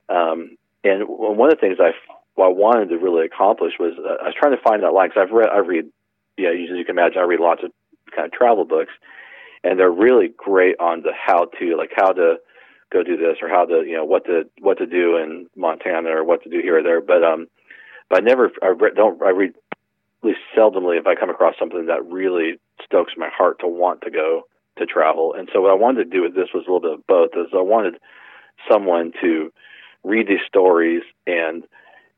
[0.08, 1.92] um, and one of the things I
[2.42, 5.22] I wanted to really accomplish was uh, I was trying to find that line because
[5.22, 5.84] I've read I read
[6.36, 7.70] yeah as you can imagine I read lots of
[8.10, 8.92] kind of travel books
[9.62, 12.38] and they're really great on the how to like how to
[12.90, 16.10] go do this or how to you know what to what to do in Montana
[16.10, 17.00] or what to do here or there.
[17.00, 17.46] But um
[18.10, 19.54] but I never I re- don't I read
[20.24, 24.10] least seldomly if I come across something that really stokes my heart to want to
[24.10, 24.42] go
[24.78, 26.98] to travel and so what I wanted to do with this was a little bit
[26.98, 27.94] of both is I wanted
[28.70, 29.52] someone to
[30.04, 31.64] read these stories and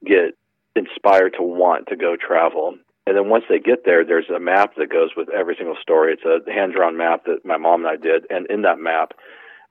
[0.04, 0.36] get
[0.76, 2.74] inspired to want to go travel.
[3.06, 6.12] And then once they get there, there's a map that goes with every single story.
[6.12, 8.26] It's a hand drawn map that my mom and I did.
[8.30, 9.12] And in that map,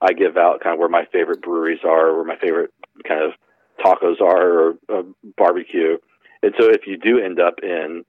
[0.00, 2.72] I give out kind of where my favorite breweries are, where my favorite
[3.06, 3.32] kind of
[3.84, 5.02] tacos are, or uh,
[5.36, 5.98] barbecue.
[6.42, 8.04] And so if you do end up in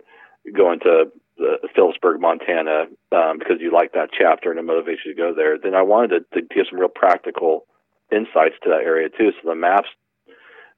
[0.56, 5.16] going to the Philipsburg, Montana, um, because you like that chapter and it motivates you
[5.16, 7.66] to go there, then I wanted to, to give some real practical
[8.12, 9.32] insights to that area too.
[9.42, 9.90] So the maps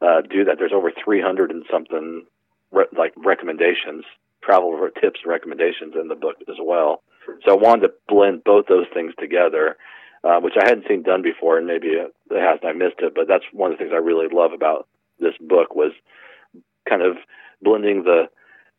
[0.02, 0.58] uh, do that.
[0.58, 2.26] There's over 300 and something
[2.72, 4.06] re- like recommendations,
[4.44, 7.04] travel tips recommendations in the book as well.
[7.46, 9.78] So I wanted to blend both those things together,
[10.24, 13.14] uh, which I hadn't seen done before, and maybe it has, and I missed it.
[13.16, 14.88] But that's one of the things I really love about
[15.20, 15.92] this book was
[16.90, 17.18] kind of
[17.62, 18.26] blending the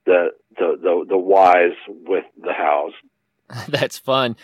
[0.06, 0.28] the
[0.58, 2.92] the the, the whys with the hows.
[3.68, 4.36] that's fun.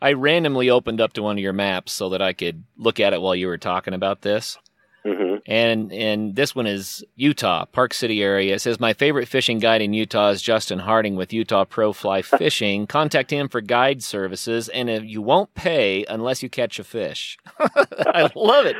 [0.00, 3.14] I randomly opened up to one of your maps so that I could look at
[3.14, 4.58] it while you were talking about this.
[5.06, 5.36] Mm-hmm.
[5.46, 8.56] And and this one is Utah, Park City area.
[8.56, 12.22] It says my favorite fishing guide in Utah is Justin Harding with Utah Pro Fly
[12.22, 12.88] Fishing.
[12.88, 17.38] Contact him for guide services, and if you won't pay unless you catch a fish.
[17.58, 18.76] I love it.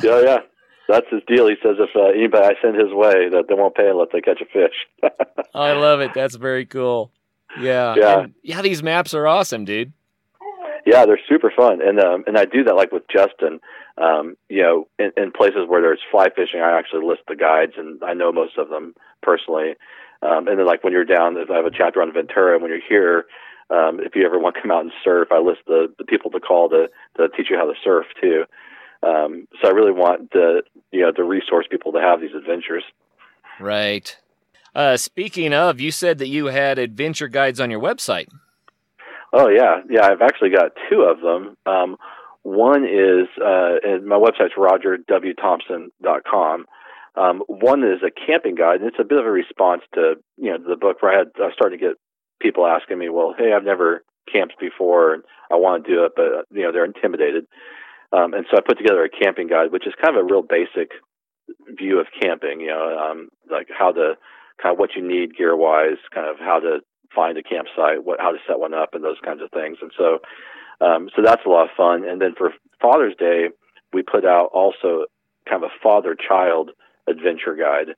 [0.00, 0.38] Yeah, yeah.
[0.88, 1.48] That's his deal.
[1.48, 4.20] He says if uh, anybody I send his way, that they won't pay unless they
[4.20, 5.10] catch a fish.
[5.54, 6.14] I love it.
[6.14, 7.10] That's very cool.
[7.60, 8.62] Yeah, yeah, and, yeah.
[8.62, 9.92] These maps are awesome, dude.
[10.84, 13.60] Yeah, they're super fun, and um, and I do that like with Justin.
[13.98, 17.72] Um, you know, in, in places where there's fly fishing, I actually list the guides,
[17.76, 19.74] and I know most of them personally.
[20.22, 22.70] Um, and then like when you're down, I have a chapter on Ventura, and when
[22.70, 23.26] you're here,
[23.70, 26.30] um, if you ever want to come out and surf, I list the, the people
[26.30, 28.44] to call to to teach you how to surf too.
[29.02, 32.84] Um, so I really want the you know to resource people to have these adventures.
[33.60, 34.16] Right.
[34.74, 38.28] Uh, speaking of, you said that you had adventure guides on your website.
[39.32, 40.06] Oh yeah, yeah.
[40.06, 41.56] I've actually got two of them.
[41.66, 41.96] Um,
[42.42, 46.66] One is, uh, and my website's rogerwthompson.com.
[47.16, 50.50] Um, one is a camping guide, and it's a bit of a response to you
[50.50, 51.96] know the book where I had I started to get
[52.40, 56.12] people asking me, well, hey, I've never camped before, and I want to do it,
[56.14, 57.46] but you know they're intimidated.
[58.16, 60.42] Um, and so I put together a camping guide, which is kind of a real
[60.42, 60.90] basic
[61.76, 62.60] view of camping.
[62.60, 64.14] You know, um, like how to
[64.62, 66.80] kind of what you need gear wise, kind of how to
[67.14, 69.78] find a campsite, what how to set one up, and those kinds of things.
[69.82, 70.18] And so,
[70.80, 72.08] um, so that's a lot of fun.
[72.08, 73.48] And then for Father's Day,
[73.92, 75.06] we put out also
[75.48, 76.70] kind of a father-child
[77.06, 77.94] adventure guide.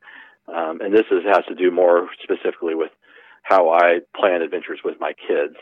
[0.49, 2.91] Um, and this is, has to do more specifically with
[3.43, 5.57] how I plan adventures with my kids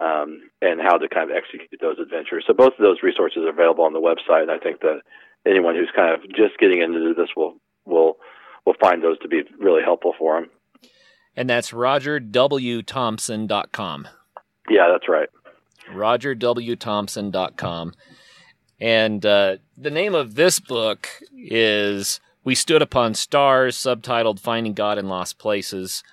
[0.00, 2.44] um, and how to kind of execute those adventures.
[2.46, 4.42] So both of those resources are available on the website.
[4.42, 5.00] And I think that
[5.46, 8.16] anyone who's kind of just getting into this will will
[8.64, 10.50] will find those to be really helpful for them.
[11.36, 14.08] And that's rogerwthompson.com.
[14.68, 15.28] Yeah, that's right.
[15.90, 17.94] rogerwthompson.com.
[18.80, 24.98] And uh, the name of this book is we Stood Upon Stars, subtitled Finding God
[24.98, 26.04] in Lost Places.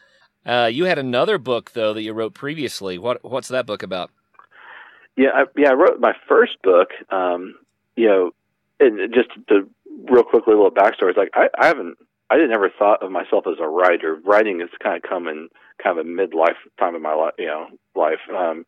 [0.45, 2.97] Uh, you had another book, though, that you wrote previously.
[2.97, 4.11] What What's that book about?
[5.17, 6.89] Yeah, I, yeah, I wrote my first book.
[7.09, 7.55] Um,
[7.95, 8.31] you know,
[8.79, 9.69] and just to
[10.09, 11.09] real quickly, little backstory.
[11.09, 11.97] It's like I, I haven't,
[12.29, 14.19] I didn't ever thought of myself as a writer.
[14.23, 15.49] Writing has kind of come in
[15.81, 18.19] kind of a midlife time of my life, you know, life.
[18.35, 18.65] Um,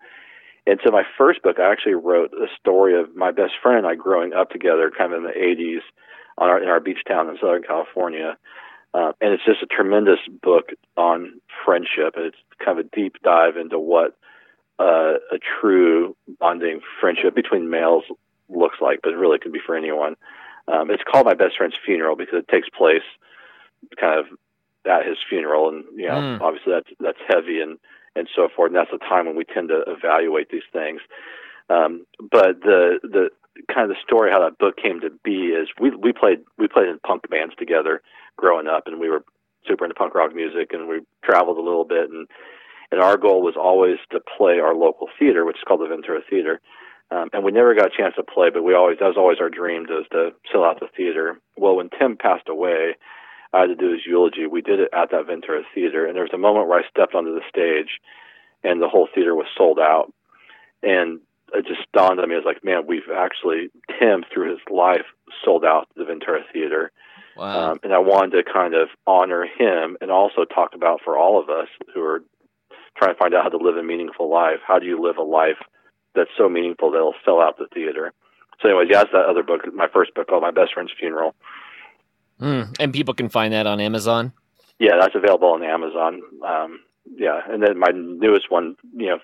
[0.65, 3.87] and so my first book, I actually wrote a story of my best friend and
[3.87, 5.81] I growing up together, kind of in the '80s
[6.37, 8.37] on our in our beach town in Southern California.
[8.97, 12.15] Uh, and it's just a tremendous book on friendship.
[12.15, 14.17] And it's kind of a deep dive into what
[14.79, 18.05] uh, a true bonding friendship between males
[18.49, 20.15] looks like, but it really could be for anyone.
[20.67, 23.05] Um, it's called My Best Friend's Funeral because it takes place
[23.99, 24.25] kind of
[24.89, 26.41] at his funeral, and you know, mm.
[26.41, 27.77] obviously that's that's heavy and
[28.15, 28.69] and so forth.
[28.69, 31.01] And that's the time when we tend to evaluate these things.
[31.69, 33.29] Um, but the the
[33.73, 36.67] kind of the story how that book came to be is we we played we
[36.67, 38.01] played in punk bands together
[38.37, 39.23] growing up, and we were
[39.67, 42.27] super into punk rock music, and we traveled a little bit, and
[42.91, 46.21] and our goal was always to play our local theater, which is called the Ventura
[46.29, 46.61] Theater.
[47.09, 49.39] Um, and we never got a chance to play, but we always that was always
[49.39, 51.39] our dream was to fill out the theater.
[51.55, 52.95] Well, when Tim passed away,
[53.53, 54.45] I had to do his eulogy.
[54.45, 57.15] We did it at that Ventura Theater, and there was a moment where I stepped
[57.15, 57.99] onto the stage,
[58.63, 60.11] and the whole theater was sold out.
[60.83, 61.21] And
[61.53, 62.35] it just dawned on me.
[62.35, 63.69] I was like, man, we've actually
[63.99, 65.05] Tim through his life
[65.43, 66.91] sold out the Ventura Theater.
[67.35, 67.71] Wow.
[67.71, 71.39] Um, and I wanted to kind of honor him and also talk about for all
[71.39, 72.23] of us who are
[72.97, 74.59] trying to find out how to live a meaningful life.
[74.65, 75.61] How do you live a life
[76.15, 78.11] that's so meaningful that it'll sell out the theater?
[78.61, 81.35] So, anyways, yeah, that's that other book, my first book called My Best Friend's Funeral.
[82.41, 84.33] Mm, and people can find that on Amazon.
[84.79, 86.21] Yeah, that's available on Amazon.
[86.45, 86.79] Um,
[87.15, 89.19] yeah, and then my newest one, you know,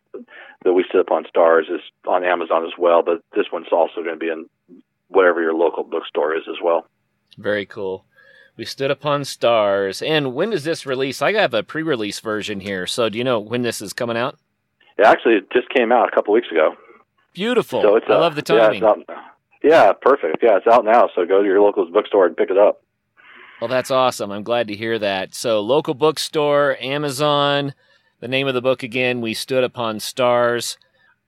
[0.64, 3.04] that we sit upon stars is on Amazon as well.
[3.04, 4.48] But this one's also going to be in
[5.08, 6.88] whatever your local bookstore is as well.
[7.38, 8.06] Very cool.
[8.56, 10.02] We stood upon stars.
[10.02, 11.22] And when does this release?
[11.22, 12.86] I have a pre-release version here.
[12.86, 14.38] So do you know when this is coming out?
[15.00, 16.76] Yeah, actually, it just came out a couple weeks ago.
[17.34, 17.82] Beautiful.
[17.82, 18.84] So it's, I uh, love the timing.
[18.84, 18.94] Yeah,
[19.64, 20.38] yeah, perfect.
[20.44, 21.10] Yeah, it's out now.
[21.16, 22.84] So go to your local bookstore and pick it up.
[23.64, 24.30] Well, that's awesome.
[24.30, 25.34] I'm glad to hear that.
[25.34, 27.74] So, local bookstore, Amazon.
[28.20, 30.78] The name of the book again, We Stood Upon Stars.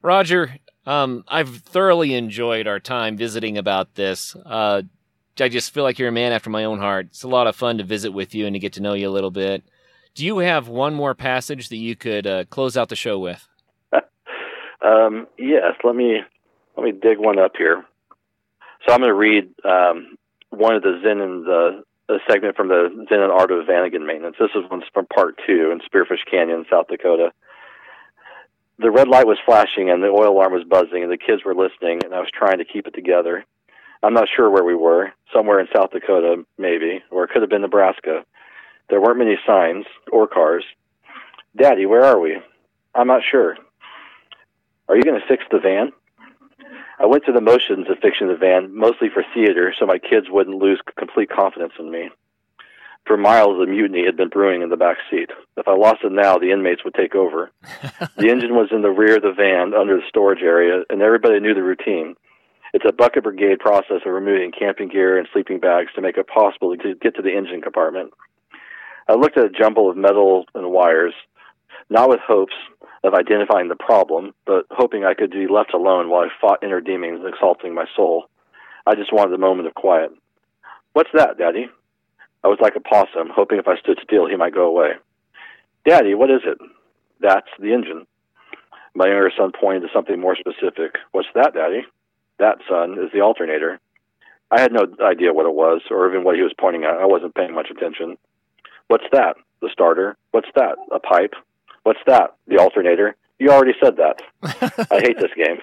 [0.01, 4.35] Roger, um, I've thoroughly enjoyed our time visiting about this.
[4.45, 4.81] Uh,
[5.39, 7.05] I just feel like you're a man after my own heart.
[7.05, 9.07] It's a lot of fun to visit with you and to get to know you
[9.07, 9.63] a little bit.
[10.13, 13.47] Do you have one more passage that you could uh, close out the show with?
[14.81, 15.71] um, yes.
[15.85, 16.17] Let me
[16.75, 17.85] let me dig one up here.
[18.85, 20.17] So I'm going to read um,
[20.49, 24.05] one of the Zen and the a segment from the Zen and Art of Vanagon
[24.05, 24.35] maintenance.
[24.39, 27.31] This is one from part two in Spearfish Canyon, South Dakota.
[28.77, 31.55] The red light was flashing and the oil alarm was buzzing, and the kids were
[31.55, 33.45] listening, and I was trying to keep it together.
[34.03, 37.49] I'm not sure where we were, somewhere in South Dakota, maybe, or it could have
[37.49, 38.25] been Nebraska.
[38.89, 40.63] There weren't many signs or cars.
[41.55, 42.37] Daddy, where are we?
[42.93, 43.57] I'm not sure.
[44.87, 45.91] Are you going to fix the van?
[46.99, 50.27] I went to the motions of fixing the van, mostly for theater, so my kids
[50.29, 52.09] wouldn't lose complete confidence in me.
[53.05, 55.29] For miles, the mutiny had been brewing in the back seat.
[55.57, 57.51] If I lost it now, the inmates would take over.
[58.17, 61.39] the engine was in the rear of the van, under the storage area, and everybody
[61.39, 62.15] knew the routine.
[62.73, 66.27] It's a bucket brigade process of removing camping gear and sleeping bags to make it
[66.27, 68.11] possible to get to the engine compartment.
[69.07, 71.13] I looked at a jumble of metal and wires,
[71.89, 72.55] not with hopes,
[73.05, 76.81] of identifying the problem, but hoping I could be left alone while I fought inner
[76.81, 78.25] demons exalting my soul.
[78.87, 80.11] I just wanted a moment of quiet.
[80.93, 81.67] What's that, Daddy?
[82.43, 84.93] I was like a possum, hoping if I stood still he might go away.
[85.87, 86.57] Daddy, what is it?
[87.19, 88.07] That's the engine.
[88.95, 90.95] My younger son pointed to something more specific.
[91.11, 91.85] What's that, Daddy?
[92.39, 93.79] That, son, is the alternator.
[94.49, 96.97] I had no idea what it was or even what he was pointing at.
[96.97, 98.17] I wasn't paying much attention.
[98.87, 99.35] What's that?
[99.61, 100.17] The starter.
[100.31, 100.77] What's that?
[100.91, 101.33] A pipe.
[101.85, 102.35] What's that?
[102.47, 103.15] The alternator.
[103.37, 104.19] You already said that.
[104.91, 105.59] I hate this game.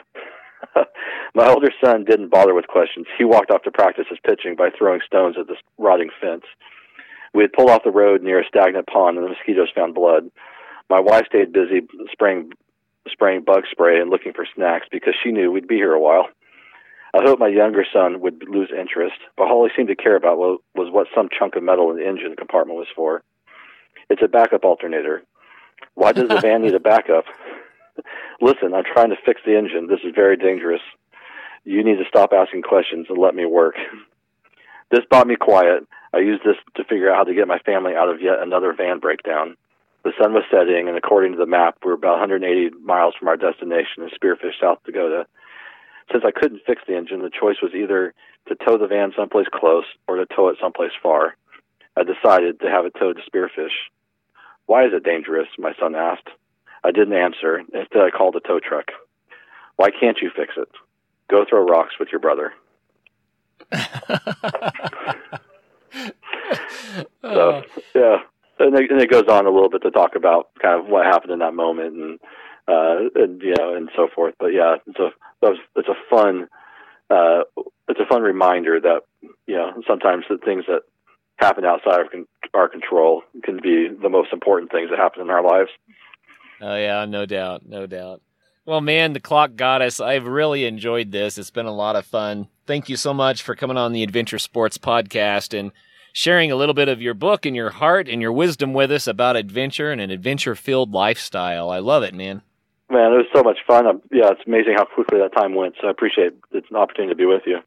[1.35, 3.07] My older son didn't bother with questions.
[3.19, 6.45] He walked off to practice his pitching by throwing stones at this rotting fence.
[7.35, 10.31] We had pulled off the road near a stagnant pond, and the mosquitoes found blood.
[10.89, 11.81] My wife stayed busy
[12.13, 12.53] spraying
[13.09, 16.29] spraying bug spray and looking for snacks because she knew we'd be here a while.
[17.15, 20.39] I hoped my younger son would lose interest, but all he seemed to care about
[20.39, 23.25] was, was what some chunk of metal in the engine compartment was for.
[24.09, 25.23] It's a backup alternator.
[25.95, 27.25] Why does the van need a backup?
[28.41, 29.87] Listen, I'm trying to fix the engine.
[29.87, 30.81] This is very dangerous.
[31.65, 33.75] You need to stop asking questions and let me work.
[34.91, 35.87] This bought me quiet.
[36.13, 38.75] I used this to figure out how to get my family out of yet another
[38.77, 39.57] van breakdown.
[40.05, 43.29] The sun was setting, and according to the map, we were about 180 miles from
[43.29, 45.27] our destination in Spearfish, South Dakota.
[46.11, 48.13] Since I couldn't fix the engine, the choice was either
[48.49, 51.37] to tow the van someplace close or to tow it someplace far.
[51.97, 53.77] I decided to have it towed to Spearfish.
[54.67, 55.49] Why is it dangerous?
[55.59, 56.29] My son asked.
[56.85, 57.59] I didn't answer.
[57.59, 58.87] Instead, I called a tow truck.
[59.77, 60.69] Why can't you fix it?
[61.31, 62.53] Go throw rocks with your brother.
[67.23, 67.63] so,
[67.95, 68.19] yeah.
[68.59, 71.07] And it, and it, goes on a little bit to talk about kind of what
[71.07, 72.21] happened in that moment and,
[72.69, 74.35] uh, and you know, and so forth.
[74.39, 75.11] But yeah, it's a,
[75.77, 76.49] it's a fun,
[77.11, 77.45] uh,
[77.89, 79.03] it's a fun reminder that,
[79.47, 80.83] you know, sometimes the things that
[81.43, 85.31] happen outside of con- our control can be the most important things that happen in
[85.31, 85.71] our lives.
[86.61, 88.23] Oh yeah, no doubt, no doubt.
[88.65, 91.37] Well, man, the clock goddess, I've really enjoyed this.
[91.37, 92.47] It's been a lot of fun.
[92.65, 95.73] Thank you so much for coming on the Adventure Sports podcast and
[96.13, 99.09] sharing a little bit of your book and your heart and your wisdom with us
[99.09, 101.71] about adventure and an adventure filled lifestyle.
[101.71, 102.43] I love it, man.
[102.89, 103.87] Man, it was so much fun.
[103.87, 105.75] Uh, yeah, it's amazing how quickly that time went.
[105.81, 107.59] So I appreciate it's an opportunity to be with you.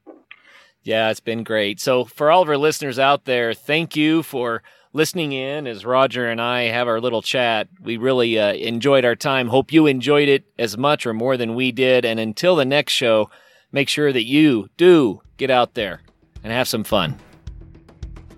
[0.86, 1.80] Yeah, it's been great.
[1.80, 4.62] So for all of our listeners out there, thank you for
[4.94, 7.68] listening in as Roger and I have our little chat.
[7.82, 9.48] We really uh, enjoyed our time.
[9.48, 12.06] Hope you enjoyed it as much or more than we did.
[12.06, 13.32] And until the next show,
[13.72, 16.02] make sure that you do get out there
[16.44, 17.18] and have some fun.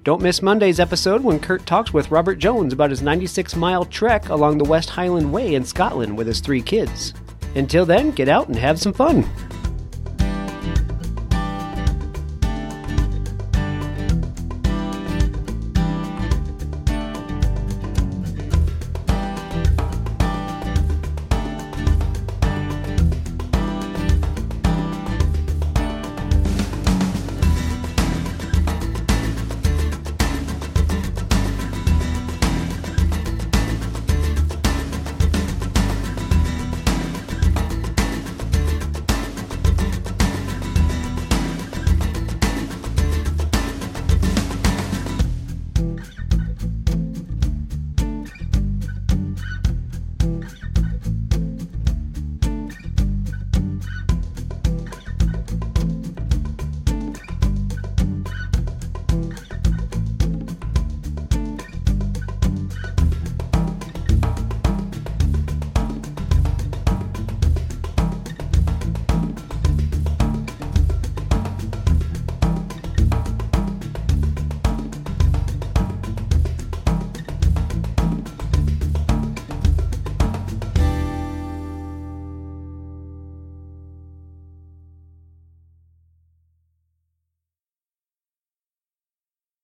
[0.03, 4.29] Don't miss Monday's episode when Kurt talks with Robert Jones about his 96 mile trek
[4.29, 7.13] along the West Highland Way in Scotland with his three kids.
[7.55, 9.29] Until then, get out and have some fun.